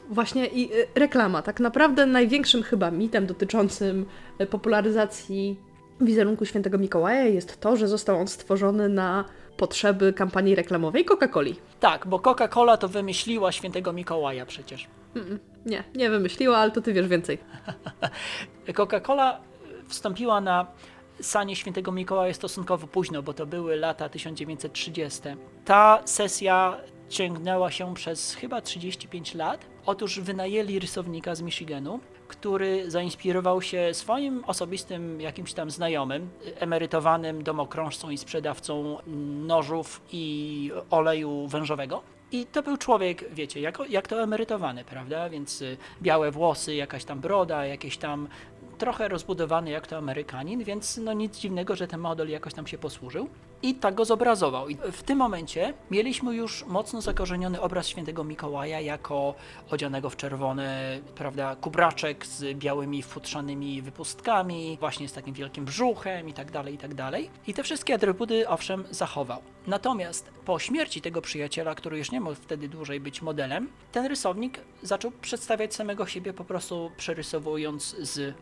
Właśnie 0.10 0.48
i 0.48 0.74
y, 0.74 0.88
reklama. 0.96 1.42
Tak 1.42 1.60
naprawdę 1.60 2.06
największym 2.06 2.64
chyba 2.64 2.92
mitem 2.92 3.26
dotyczącym 3.26 4.06
y, 4.42 4.46
popularyzacji 4.46 5.60
wizerunku 6.02 6.46
świętego 6.46 6.78
Mikołaja 6.78 7.24
jest 7.26 7.60
to, 7.60 7.76
że 7.76 7.88
został 7.88 8.18
on 8.20 8.28
stworzony 8.28 8.90
na 8.90 9.26
potrzeby 9.58 10.14
kampanii 10.14 10.56
reklamowej 10.56 11.06
Coca-Coli. 11.06 11.56
Tak, 11.80 12.08
bo 12.08 12.20
Coca-Cola 12.20 12.78
to 12.78 12.88
wymyśliła 12.88 13.52
świętego 13.52 13.94
Mikołaja 13.94 14.46
przecież. 14.46 14.88
Mm, 15.16 15.40
Nie, 15.66 15.84
nie 15.96 16.10
wymyśliła, 16.10 16.58
ale 16.58 16.72
to 16.72 16.82
ty 16.82 16.94
wiesz 16.94 17.08
więcej. 17.08 17.38
Coca-Cola 18.78 19.38
wstąpiła 19.88 20.42
na 20.42 20.68
sanie 21.22 21.56
świętego 21.56 21.92
Mikołaja 21.92 22.34
stosunkowo 22.34 22.88
późno, 22.88 23.24
bo 23.24 23.34
to 23.34 23.46
były 23.46 23.76
lata 23.76 24.10
1930. 24.10 25.22
Ta 25.66 26.02
sesja 26.06 26.78
ciągnęła 27.10 27.72
się 27.72 27.94
przez 27.94 28.36
chyba 28.36 28.62
35 28.62 29.36
lat. 29.36 29.66
Otóż 29.86 30.20
wynajęli 30.20 30.80
rysownika 30.80 31.36
z 31.36 31.42
Michiganu, 31.42 32.00
który 32.28 32.92
zainspirował 32.92 33.62
się 33.62 33.90
swoim 33.94 34.44
osobistym 34.46 35.22
jakimś 35.22 35.54
tam 35.54 35.72
znajomym, 35.72 36.30
emerytowanym 36.60 37.44
domokrążcą 37.44 38.10
i 38.10 38.18
sprzedawcą 38.18 38.98
nożów 39.48 40.02
i 40.12 40.72
oleju 40.90 41.48
wężowego. 41.48 42.02
I 42.32 42.46
to 42.46 42.64
był 42.64 42.78
człowiek, 42.78 43.34
wiecie, 43.34 43.62
jako, 43.62 43.86
jak 43.86 44.08
to 44.08 44.24
emerytowany, 44.24 44.84
prawda? 44.86 45.30
Więc 45.30 45.62
y, 45.62 45.78
białe 46.02 46.32
włosy, 46.32 46.76
jakaś 46.76 47.06
tam 47.06 47.20
broda, 47.20 47.66
jakieś 47.66 47.98
tam 47.98 48.28
trochę 48.82 49.08
rozbudowany 49.08 49.70
jak 49.70 49.88
to 49.88 49.98
Amerykanin, 49.98 50.64
więc 50.64 50.98
no 50.98 51.14
nic 51.14 51.38
dziwnego, 51.38 51.76
że 51.76 51.88
ten 51.88 52.00
model 52.00 52.30
jakoś 52.30 52.54
tam 52.54 52.68
się 52.68 52.78
posłużył. 52.78 53.30
I 53.64 53.76
tak 53.76 53.96
go 53.96 54.06
zobrazował. 54.06 54.70
I 54.70 54.76
w 54.76 55.04
tym 55.04 55.18
momencie 55.18 55.74
mieliśmy 55.92 56.36
już 56.36 56.66
mocno 56.66 57.02
zakorzeniony 57.02 57.62
obraz 57.62 57.88
świętego 57.88 58.24
Mikołaja 58.24 58.80
jako 58.80 59.36
odzianego 59.72 60.10
w 60.10 60.18
czerwone, 60.18 61.00
prawda, 61.16 61.56
kubraczek 61.56 62.26
z 62.26 62.58
białymi 62.58 63.04
futrzanymi 63.04 63.82
wypustkami, 63.82 64.78
właśnie 64.80 65.10
z 65.10 65.14
takim 65.14 65.34
wielkim 65.34 65.66
brzuchem 65.66 66.30
i 66.30 66.34
tak 66.34 66.52
dalej, 66.52 66.74
i 66.74 66.78
tak 66.78 66.94
dalej. 66.94 67.30
I 67.48 67.54
te 67.54 67.64
wszystkie 67.64 67.94
atrybuty 67.94 68.50
owszem 68.50 68.84
zachował. 68.92 69.42
Natomiast 69.68 70.32
po 70.46 70.60
śmierci 70.60 71.02
tego 71.02 71.22
przyjaciela, 71.22 71.76
który 71.76 71.98
już 71.98 72.12
nie 72.12 72.22
mógł 72.22 72.36
wtedy 72.36 72.70
dłużej 72.70 73.00
być 73.00 73.22
modelem, 73.22 73.70
ten 73.92 74.06
rysownik 74.06 74.60
zaczął 74.84 75.12
przedstawiać 75.12 75.76
samego 75.76 76.06
siebie 76.06 76.34
po 76.34 76.44
prostu 76.44 76.92
przerysowując 76.98 77.96
z 78.00 78.36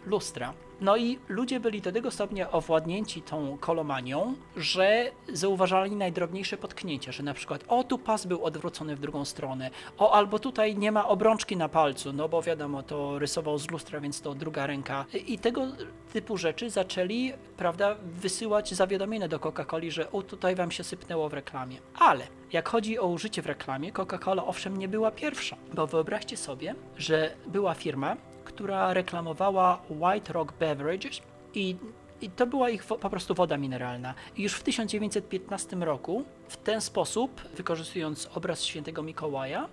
No 0.82 0.98
i 0.98 1.20
ludzie 1.30 1.60
byli 1.60 1.82
do 1.82 1.92
tego 1.92 2.12
stopnia 2.12 2.52
owładnięci 2.52 3.22
tą 3.22 3.58
kolomanią, 3.58 4.36
że 4.58 5.12
zauważali 5.34 5.96
najdrobniejsze 5.96 6.58
potknięcia, 6.58 7.12
że 7.12 7.24
na 7.24 7.34
przykład 7.34 7.63
o 7.68 7.84
tu 7.84 7.98
pas 7.98 8.26
był 8.26 8.46
odwrócony 8.46 8.96
w 8.96 9.00
drugą 9.00 9.26
stronę, 9.26 9.70
o 9.98 10.13
albo 10.13 10.39
tutaj 10.39 10.78
nie 10.78 10.92
ma 10.92 11.08
obrączki 11.08 11.58
na 11.58 11.70
palcu, 11.70 12.13
no 12.13 12.30
bo 12.30 12.42
wiadomo, 12.42 12.84
to 12.84 13.20
rysował 13.20 13.58
z 13.58 13.72
lustra, 13.72 14.00
więc 14.00 14.22
to 14.22 14.36
druga 14.36 14.68
ręka. 14.68 15.06
I 15.28 15.39
tego 15.39 15.68
typu 16.13 16.38
rzeczy 16.38 16.70
zaczęli, 16.70 17.34
prawda, 17.58 17.96
wysyłać 18.04 18.74
zawiadomienia 18.74 19.28
do 19.28 19.39
Coca-Coli, 19.39 19.92
że 19.92 20.12
o 20.12 20.22
tutaj 20.22 20.56
wam 20.56 20.72
się 20.72 20.84
sypnęło 20.84 21.30
w 21.30 21.34
reklamie. 21.34 21.78
Ale 22.00 22.28
jak 22.54 22.70
chodzi 22.70 23.00
o 23.00 23.08
użycie 23.08 23.42
w 23.42 23.46
reklamie, 23.46 23.92
Coca-Cola 23.94 24.44
owszem 24.46 24.78
nie 24.78 24.88
była 24.88 25.12
pierwsza, 25.12 25.56
bo 25.74 25.88
wyobraźcie 25.88 26.38
sobie, 26.38 26.76
że 26.98 27.36
była 27.48 27.74
firma, 27.74 28.18
która 28.50 28.94
reklamowała 28.94 29.82
White 29.90 30.34
Rock 30.34 30.54
Beverages 30.54 31.22
i, 31.54 31.76
i 32.22 32.30
to 32.30 32.48
była 32.48 32.70
ich 32.70 32.84
po 32.84 33.10
prostu 33.10 33.34
woda 33.36 33.58
mineralna. 33.58 34.14
I 34.38 34.44
już 34.44 34.54
w 34.54 34.64
1915 34.64 35.76
roku 35.76 36.24
w 36.48 36.58
ten 36.58 36.82
sposób, 36.82 37.42
wykorzystując 37.56 38.30
obraz 38.36 38.64
świętego 38.64 39.04
Mikołaja, 39.04 39.70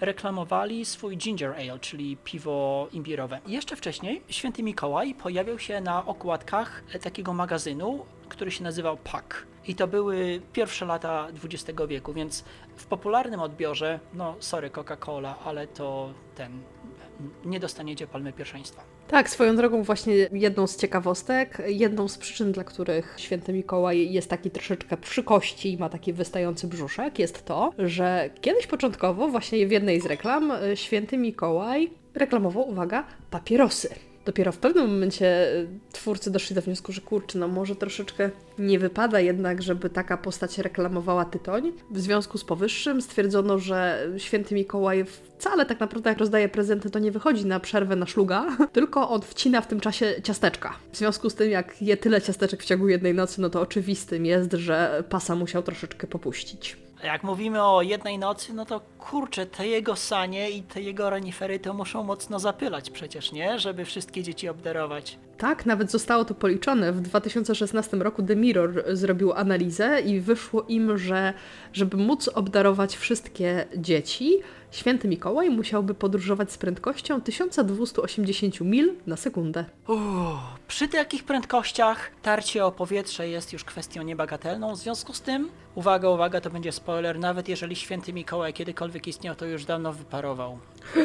reklamowali 0.00 0.84
swój 0.84 1.16
ginger 1.16 1.54
ale, 1.58 1.78
czyli 1.78 2.16
piwo 2.24 2.88
imbirowe. 2.92 3.40
Jeszcze 3.46 3.76
wcześniej 3.76 4.22
święty 4.28 4.62
Mikołaj 4.62 5.14
pojawiał 5.14 5.58
się 5.58 5.80
na 5.80 6.06
okładkach 6.06 6.82
takiego 7.02 7.34
magazynu, 7.34 8.04
który 8.28 8.50
się 8.50 8.64
nazywał 8.64 8.96
Puck. 8.96 9.46
I 9.66 9.74
to 9.74 9.86
były 9.86 10.40
pierwsze 10.52 10.86
lata 10.86 11.28
XX 11.44 11.80
wieku, 11.88 12.12
więc 12.12 12.44
w 12.76 12.86
popularnym 12.86 13.40
odbiorze, 13.40 14.00
no 14.14 14.34
sorry 14.40 14.70
Coca-Cola, 14.70 15.34
ale 15.44 15.66
to 15.66 16.14
ten, 16.34 16.62
nie 17.44 17.60
dostaniecie 17.60 18.06
palmy 18.06 18.32
pierwszeństwa. 18.32 18.82
Tak, 19.08 19.30
swoją 19.30 19.56
drogą 19.56 19.82
właśnie 19.82 20.14
jedną 20.32 20.66
z 20.66 20.76
ciekawostek, 20.76 21.62
jedną 21.66 22.08
z 22.08 22.18
przyczyn, 22.18 22.52
dla 22.52 22.64
których 22.64 23.14
święty 23.16 23.52
Mikołaj 23.52 24.12
jest 24.12 24.30
taki 24.30 24.50
troszeczkę 24.50 24.96
przy 24.96 25.22
kości 25.22 25.72
i 25.72 25.78
ma 25.78 25.88
taki 25.88 26.12
wystający 26.12 26.66
brzuszek, 26.66 27.18
jest 27.18 27.44
to, 27.44 27.72
że 27.78 28.30
kiedyś 28.40 28.66
początkowo 28.66 29.28
właśnie 29.28 29.66
w 29.66 29.70
jednej 29.70 30.00
z 30.00 30.06
reklam 30.06 30.50
y, 30.50 30.76
święty 30.76 31.18
Mikołaj 31.18 31.90
reklamował, 32.14 32.68
uwaga, 32.68 33.04
papierosy. 33.30 34.07
Dopiero 34.28 34.52
w 34.52 34.58
pewnym 34.58 34.90
momencie 34.90 35.52
y, 35.52 35.68
twórcy 35.92 36.30
doszli 36.30 36.54
do 36.54 36.62
wniosku, 36.62 36.92
że 36.92 37.00
kurczę, 37.00 37.38
no 37.38 37.48
może 37.48 37.76
troszeczkę 37.76 38.30
nie 38.58 38.78
wypada 38.78 39.20
jednak, 39.20 39.62
żeby 39.62 39.90
taka 39.90 40.16
postać 40.16 40.58
reklamowała 40.58 41.24
tytoń. 41.24 41.72
W 41.90 42.00
związku 42.00 42.38
z 42.38 42.44
powyższym 42.44 43.02
stwierdzono, 43.02 43.58
że 43.58 44.08
święty 44.18 44.54
Mikołaj 44.54 45.04
wcale 45.04 45.66
tak 45.66 45.80
naprawdę 45.80 46.10
jak 46.10 46.18
rozdaje 46.18 46.48
prezenty, 46.48 46.90
to 46.90 46.98
nie 46.98 47.10
wychodzi 47.10 47.46
na 47.46 47.60
przerwę 47.60 47.96
na 47.96 48.06
szluga, 48.06 48.46
tylko 48.72 49.08
on 49.08 49.22
wcina 49.22 49.60
w 49.60 49.66
tym 49.66 49.80
czasie 49.80 50.14
ciasteczka. 50.22 50.74
W 50.92 50.96
związku 50.96 51.30
z 51.30 51.34
tym, 51.34 51.50
jak 51.50 51.82
je 51.82 51.96
tyle 51.96 52.22
ciasteczek 52.22 52.62
w 52.62 52.66
ciągu 52.66 52.88
jednej 52.88 53.14
nocy, 53.14 53.40
no 53.40 53.50
to 53.50 53.60
oczywistym 53.60 54.26
jest, 54.26 54.52
że 54.52 55.04
pasa 55.08 55.34
musiał 55.34 55.62
troszeczkę 55.62 56.06
popuścić. 56.06 56.76
Jak 57.04 57.22
mówimy 57.22 57.62
o 57.62 57.82
jednej 57.82 58.18
nocy, 58.18 58.54
no 58.54 58.66
to 58.66 58.80
kurczę, 58.98 59.46
te 59.46 59.68
jego 59.68 59.96
sanie 59.96 60.50
i 60.50 60.62
te 60.62 60.80
jego 60.80 61.10
renifery 61.10 61.58
to 61.58 61.74
muszą 61.74 62.04
mocno 62.04 62.38
zapylać 62.38 62.90
przecież, 62.90 63.32
nie? 63.32 63.58
Żeby 63.58 63.84
wszystkie 63.84 64.22
dzieci 64.22 64.48
obdarować. 64.48 65.18
Tak, 65.38 65.66
nawet 65.66 65.90
zostało 65.90 66.24
to 66.24 66.34
policzone. 66.34 66.92
W 66.92 67.00
2016 67.00 67.96
roku 67.96 68.22
The 68.22 68.36
Mirror 68.36 68.84
zrobił 68.92 69.32
analizę 69.32 70.00
i 70.00 70.20
wyszło 70.20 70.62
im, 70.62 70.98
że 70.98 71.34
żeby 71.72 71.96
móc 71.96 72.28
obdarować 72.28 72.96
wszystkie 72.96 73.66
dzieci, 73.76 74.38
święty 74.70 75.08
Mikołaj 75.08 75.50
musiałby 75.50 75.94
podróżować 75.94 76.52
z 76.52 76.58
prędkością 76.58 77.20
1280 77.20 78.60
mil 78.60 78.94
na 79.06 79.16
sekundę. 79.16 79.64
Uuu, 79.88 79.98
przy 80.68 80.88
takich 80.88 81.24
prędkościach 81.24 82.10
tarcie 82.22 82.64
o 82.64 82.72
powietrze 82.72 83.28
jest 83.28 83.52
już 83.52 83.64
kwestią 83.64 84.02
niebagatelną, 84.02 84.74
w 84.74 84.78
związku 84.78 85.12
z 85.12 85.20
tym, 85.20 85.50
uwaga, 85.74 86.08
uwaga, 86.08 86.40
to 86.40 86.50
będzie 86.50 86.72
spoiler, 86.72 87.18
nawet 87.18 87.48
jeżeli 87.48 87.76
święty 87.76 88.12
Mikołaj 88.12 88.52
kiedykolwiek 88.52 88.87
istniał, 89.06 89.34
to 89.34 89.46
już 89.46 89.64
dawno 89.64 89.92
wyparował. 89.92 90.58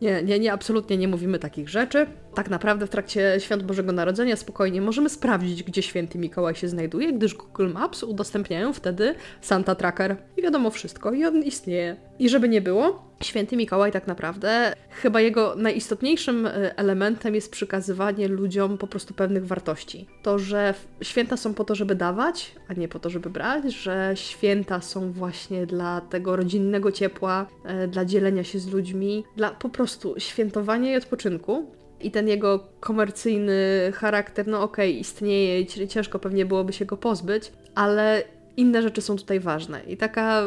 Nie, 0.00 0.22
nie, 0.22 0.38
nie, 0.38 0.52
absolutnie 0.52 0.96
nie 0.96 1.08
mówimy 1.08 1.38
takich 1.38 1.68
rzeczy. 1.68 2.06
Tak 2.36 2.50
naprawdę 2.50 2.86
w 2.86 2.90
trakcie 2.90 3.36
Świąt 3.38 3.62
Bożego 3.62 3.92
Narodzenia 3.92 4.36
spokojnie 4.36 4.80
możemy 4.80 5.08
sprawdzić, 5.08 5.62
gdzie 5.62 5.82
święty 5.82 6.18
Mikołaj 6.18 6.54
się 6.54 6.68
znajduje, 6.68 7.12
gdyż 7.12 7.34
Google 7.34 7.68
Maps 7.72 8.02
udostępniają 8.02 8.72
wtedy 8.72 9.14
Santa 9.40 9.74
Tracker. 9.74 10.16
I 10.36 10.42
wiadomo 10.42 10.70
wszystko, 10.70 11.12
i 11.12 11.24
on 11.24 11.42
istnieje. 11.42 11.96
I 12.18 12.28
żeby 12.28 12.48
nie 12.48 12.60
było, 12.60 13.04
święty 13.22 13.56
Mikołaj 13.56 13.92
tak 13.92 14.06
naprawdę, 14.06 14.74
chyba 14.90 15.20
jego 15.20 15.54
najistotniejszym 15.56 16.46
e, 16.46 16.78
elementem 16.78 17.34
jest 17.34 17.52
przekazywanie 17.52 18.28
ludziom 18.28 18.78
po 18.78 18.86
prostu 18.86 19.14
pewnych 19.14 19.46
wartości. 19.46 20.06
To, 20.22 20.38
że 20.38 20.74
święta 21.02 21.36
są 21.36 21.54
po 21.54 21.64
to, 21.64 21.74
żeby 21.74 21.94
dawać, 21.94 22.52
a 22.68 22.74
nie 22.74 22.88
po 22.88 22.98
to, 22.98 23.10
żeby 23.10 23.30
brać, 23.30 23.72
że 23.72 24.12
święta 24.14 24.80
są 24.80 25.12
właśnie 25.12 25.66
dla 25.66 26.00
tego 26.00 26.36
rodzinnego 26.36 26.92
ciepła, 26.92 27.46
e, 27.64 27.88
dla 27.88 28.04
dzielenia 28.04 28.44
się 28.44 28.58
z 28.58 28.68
ludźmi, 28.68 29.24
dla 29.36 29.50
po 29.50 29.68
prostu 29.68 30.14
świętowania 30.18 30.92
i 30.92 30.96
odpoczynku. 30.96 31.75
I 32.00 32.10
ten 32.10 32.28
jego 32.28 32.68
komercyjny 32.80 33.92
charakter, 33.94 34.46
no 34.46 34.62
okej, 34.62 35.00
istnieje 35.00 35.60
i 35.60 35.66
ci- 35.66 35.88
ciężko 35.88 36.18
pewnie 36.18 36.46
byłoby 36.46 36.72
się 36.72 36.84
go 36.84 36.96
pozbyć, 36.96 37.52
ale 37.74 38.22
inne 38.56 38.82
rzeczy 38.82 39.00
są 39.00 39.16
tutaj 39.16 39.40
ważne. 39.40 39.80
I 39.88 39.96
taka 39.96 40.42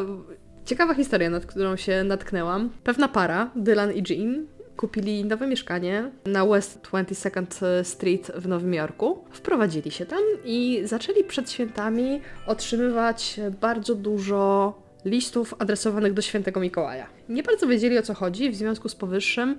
ciekawa 0.64 0.94
historia, 0.94 1.30
nad 1.30 1.46
którą 1.46 1.76
się 1.76 2.04
natknęłam. 2.04 2.70
Pewna 2.84 3.08
para, 3.08 3.50
Dylan 3.56 3.92
i 3.92 4.02
Jean, 4.10 4.46
kupili 4.76 5.24
nowe 5.24 5.46
mieszkanie 5.46 6.10
na 6.26 6.46
West 6.46 6.80
22nd 6.92 7.84
Street 7.84 8.32
w 8.36 8.48
Nowym 8.48 8.74
Jorku. 8.74 9.24
Wprowadzili 9.30 9.90
się 9.90 10.06
tam 10.06 10.18
i 10.44 10.80
zaczęli 10.84 11.24
przed 11.24 11.50
świętami 11.50 12.20
otrzymywać 12.46 13.40
bardzo 13.60 13.94
dużo 13.94 14.74
listów 15.04 15.54
adresowanych 15.58 16.12
do 16.12 16.22
świętego 16.22 16.60
Mikołaja. 16.60 17.06
Nie 17.28 17.42
bardzo 17.42 17.66
wiedzieli 17.66 17.98
o 17.98 18.02
co 18.02 18.14
chodzi, 18.14 18.50
w 18.50 18.54
związku 18.56 18.88
z 18.88 18.94
powyższym 18.94 19.58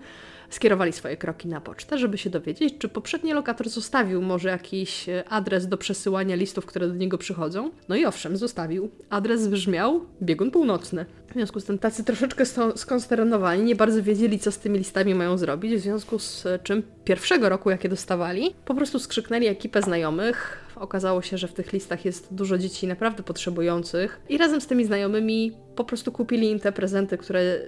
skierowali 0.52 0.94
swoje 0.94 1.18
kroki 1.18 1.48
na 1.48 1.62
pocztę, 1.62 1.98
żeby 1.98 2.18
się 2.18 2.30
dowiedzieć, 2.30 2.76
czy 2.80 2.90
poprzedni 2.90 3.34
lokator 3.34 3.70
zostawił 3.70 4.22
może 4.22 4.50
jakiś 4.50 5.10
e, 5.10 5.24
adres 5.30 5.68
do 5.68 5.78
przesyłania 5.78 6.36
listów, 6.36 6.66
które 6.66 6.88
do 6.88 6.96
niego 6.96 7.18
przychodzą. 7.18 7.72
No 7.90 7.96
i 7.96 8.06
owszem, 8.06 8.38
zostawił. 8.38 8.92
Adres 9.10 9.48
brzmiał 9.48 10.06
biegun 10.22 10.52
północny. 10.52 11.06
W 11.30 11.34
związku 11.34 11.60
z 11.60 11.66
tym 11.66 11.78
tacy 11.80 12.04
troszeczkę 12.04 12.44
skonsternowani, 12.76 13.64
nie 13.64 13.76
bardzo 13.76 14.04
wiedzieli, 14.04 14.40
co 14.40 14.52
z 14.52 14.58
tymi 14.58 14.78
listami 14.78 15.16
mają 15.16 15.38
zrobić, 15.38 15.76
w 15.76 15.80
związku 15.80 16.20
z 16.20 16.48
czym 16.64 16.84
pierwszego 17.06 17.50
roku, 17.50 17.70
jakie 17.70 17.90
dostawali, 17.90 18.56
po 18.66 18.76
prostu 18.76 19.00
skrzyknęli 19.00 19.48
ekipę 19.48 19.82
znajomych. 19.82 20.58
Okazało 20.82 21.22
się, 21.22 21.38
że 21.38 21.48
w 21.48 21.54
tych 21.54 21.74
listach 21.74 22.06
jest 22.06 22.34
dużo 22.34 22.58
dzieci 22.58 22.88
naprawdę 22.88 23.24
potrzebujących 23.24 24.22
i 24.30 24.38
razem 24.38 24.62
z 24.62 24.68
tymi 24.68 24.86
znajomymi 24.86 25.52
po 25.76 25.84
prostu 25.84 26.12
kupili 26.12 26.52
im 26.52 26.60
te 26.60 26.72
prezenty, 26.72 27.18
które, 27.18 27.60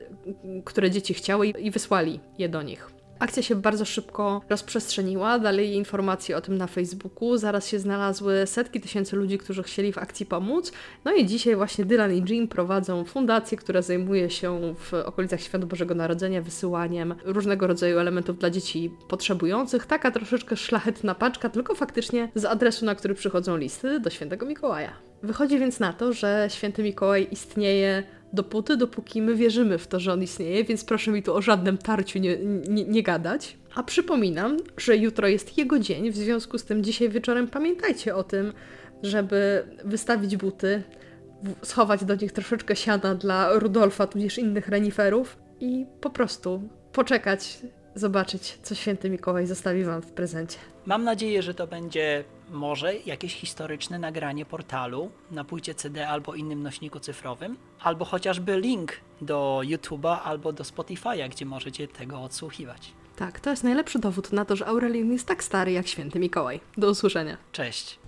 które 0.66 0.92
dzieci 0.92 1.14
chciały 1.14 1.48
i 1.48 1.72
wysłali 1.72 2.20
je 2.38 2.50
do 2.50 2.62
nich. 2.62 3.03
Akcja 3.24 3.44
się 3.44 3.56
bardzo 3.56 3.86
szybko 3.86 4.42
rozprzestrzeniła, 4.50 5.40
dali 5.40 5.76
informacje 5.76 6.38
o 6.38 6.42
tym 6.42 6.58
na 6.58 6.68
Facebooku, 6.68 7.38
zaraz 7.38 7.68
się 7.68 7.80
znalazły 7.80 8.48
setki 8.48 8.82
tysięcy 8.82 9.16
ludzi, 9.16 9.38
którzy 9.38 9.64
chcieli 9.64 9.94
w 9.94 9.98
akcji 9.98 10.26
pomóc. 10.26 10.72
No 11.06 11.14
i 11.14 11.26
dzisiaj 11.26 11.56
właśnie 11.56 11.86
Dylan 11.86 12.14
i 12.14 12.24
Jean 12.30 12.48
prowadzą 12.48 13.06
fundację, 13.06 13.58
która 13.58 13.82
zajmuje 13.82 14.30
się 14.30 14.76
w 14.78 14.94
okolicach 14.94 15.42
Świąt 15.42 15.66
Bożego 15.66 15.96
Narodzenia 15.96 16.42
wysyłaniem 16.42 17.16
różnego 17.26 17.68
rodzaju 17.68 18.00
elementów 18.00 18.40
dla 18.40 18.50
dzieci 18.50 18.92
potrzebujących. 19.08 19.86
Taka 19.86 20.12
troszeczkę 20.12 20.58
szlachetna 20.58 21.16
paczka, 21.16 21.50
tylko 21.50 21.76
faktycznie 21.76 22.30
z 22.36 22.46
adresu, 22.46 22.86
na 22.86 22.96
który 22.96 23.16
przychodzą 23.16 23.58
listy 23.58 24.00
do 24.00 24.10
Świętego 24.10 24.46
Mikołaja. 24.46 24.94
Wychodzi 25.24 25.60
więc 25.60 25.80
na 25.80 25.94
to, 25.94 26.14
że 26.14 26.48
Święty 26.50 26.84
Mikołaj 26.84 27.28
istnieje 27.32 28.04
dopóty, 28.34 28.78
dopóki 28.78 29.22
my 29.22 29.36
wierzymy 29.36 29.78
w 29.78 29.88
to, 29.88 30.00
że 30.00 30.14
on 30.14 30.24
istnieje, 30.24 30.64
więc 30.64 30.86
proszę 30.86 31.12
mi 31.12 31.24
tu 31.24 31.34
o 31.34 31.42
żadnym 31.42 31.78
tarciu 31.78 32.20
nie, 32.20 32.38
nie, 32.70 32.86
nie 32.86 33.04
gadać. 33.04 33.58
A 33.76 33.84
przypominam, 33.84 34.58
że 34.78 34.98
jutro 34.98 35.28
jest 35.28 35.58
jego 35.58 35.80
dzień, 35.80 36.12
w 36.12 36.16
związku 36.16 36.58
z 36.58 36.64
tym 36.64 36.84
dzisiaj 36.84 37.10
wieczorem 37.10 37.48
pamiętajcie 37.48 38.16
o 38.16 38.24
tym, 38.24 38.54
żeby 39.04 39.64
wystawić 39.86 40.38
buty, 40.38 40.84
schować 41.62 42.06
do 42.06 42.16
nich 42.16 42.32
troszeczkę 42.32 42.76
siana 42.76 43.16
dla 43.16 43.54
Rudolfa, 43.54 44.08
tudzież 44.08 44.38
innych 44.38 44.68
reniferów 44.68 45.38
i 45.60 45.86
po 46.02 46.10
prostu 46.10 46.70
poczekać, 46.92 47.60
zobaczyć, 47.96 48.60
co 48.64 48.76
święty 48.76 49.10
Mikołaj 49.10 49.48
zostawi 49.48 49.84
wam 49.84 50.02
w 50.02 50.12
prezencie. 50.12 50.58
Mam 50.86 51.04
nadzieję, 51.04 51.42
że 51.42 51.54
to 51.54 51.68
będzie 51.68 52.24
może 52.52 52.96
jakieś 52.96 53.36
historyczne 53.36 54.00
nagranie 54.00 54.46
portalu 54.46 55.12
na 55.32 55.44
płycie 55.44 55.76
CD 55.76 56.08
albo 56.08 56.36
innym 56.36 56.64
nośniku 56.64 57.00
cyfrowym, 57.00 57.58
albo 57.80 58.06
chociażby 58.06 58.60
link 58.60 58.94
do 59.22 59.62
YouTube'a 59.64 60.18
albo 60.24 60.54
do 60.54 60.64
Spotify'a, 60.64 61.30
gdzie 61.30 61.46
możecie 61.46 61.88
tego 61.88 62.22
odsłuchiwać. 62.22 62.92
Tak, 63.16 63.40
to 63.40 63.50
jest 63.50 63.64
najlepszy 63.64 64.00
dowód 64.00 64.32
na 64.32 64.46
to, 64.46 64.56
że 64.56 64.66
Aurelian 64.66 65.12
jest 65.12 65.28
tak 65.28 65.44
stary 65.44 65.72
jak 65.72 65.88
święty 65.88 66.20
Mikołaj. 66.20 66.60
Do 66.78 66.90
usłyszenia. 66.90 67.38
Cześć! 67.52 68.03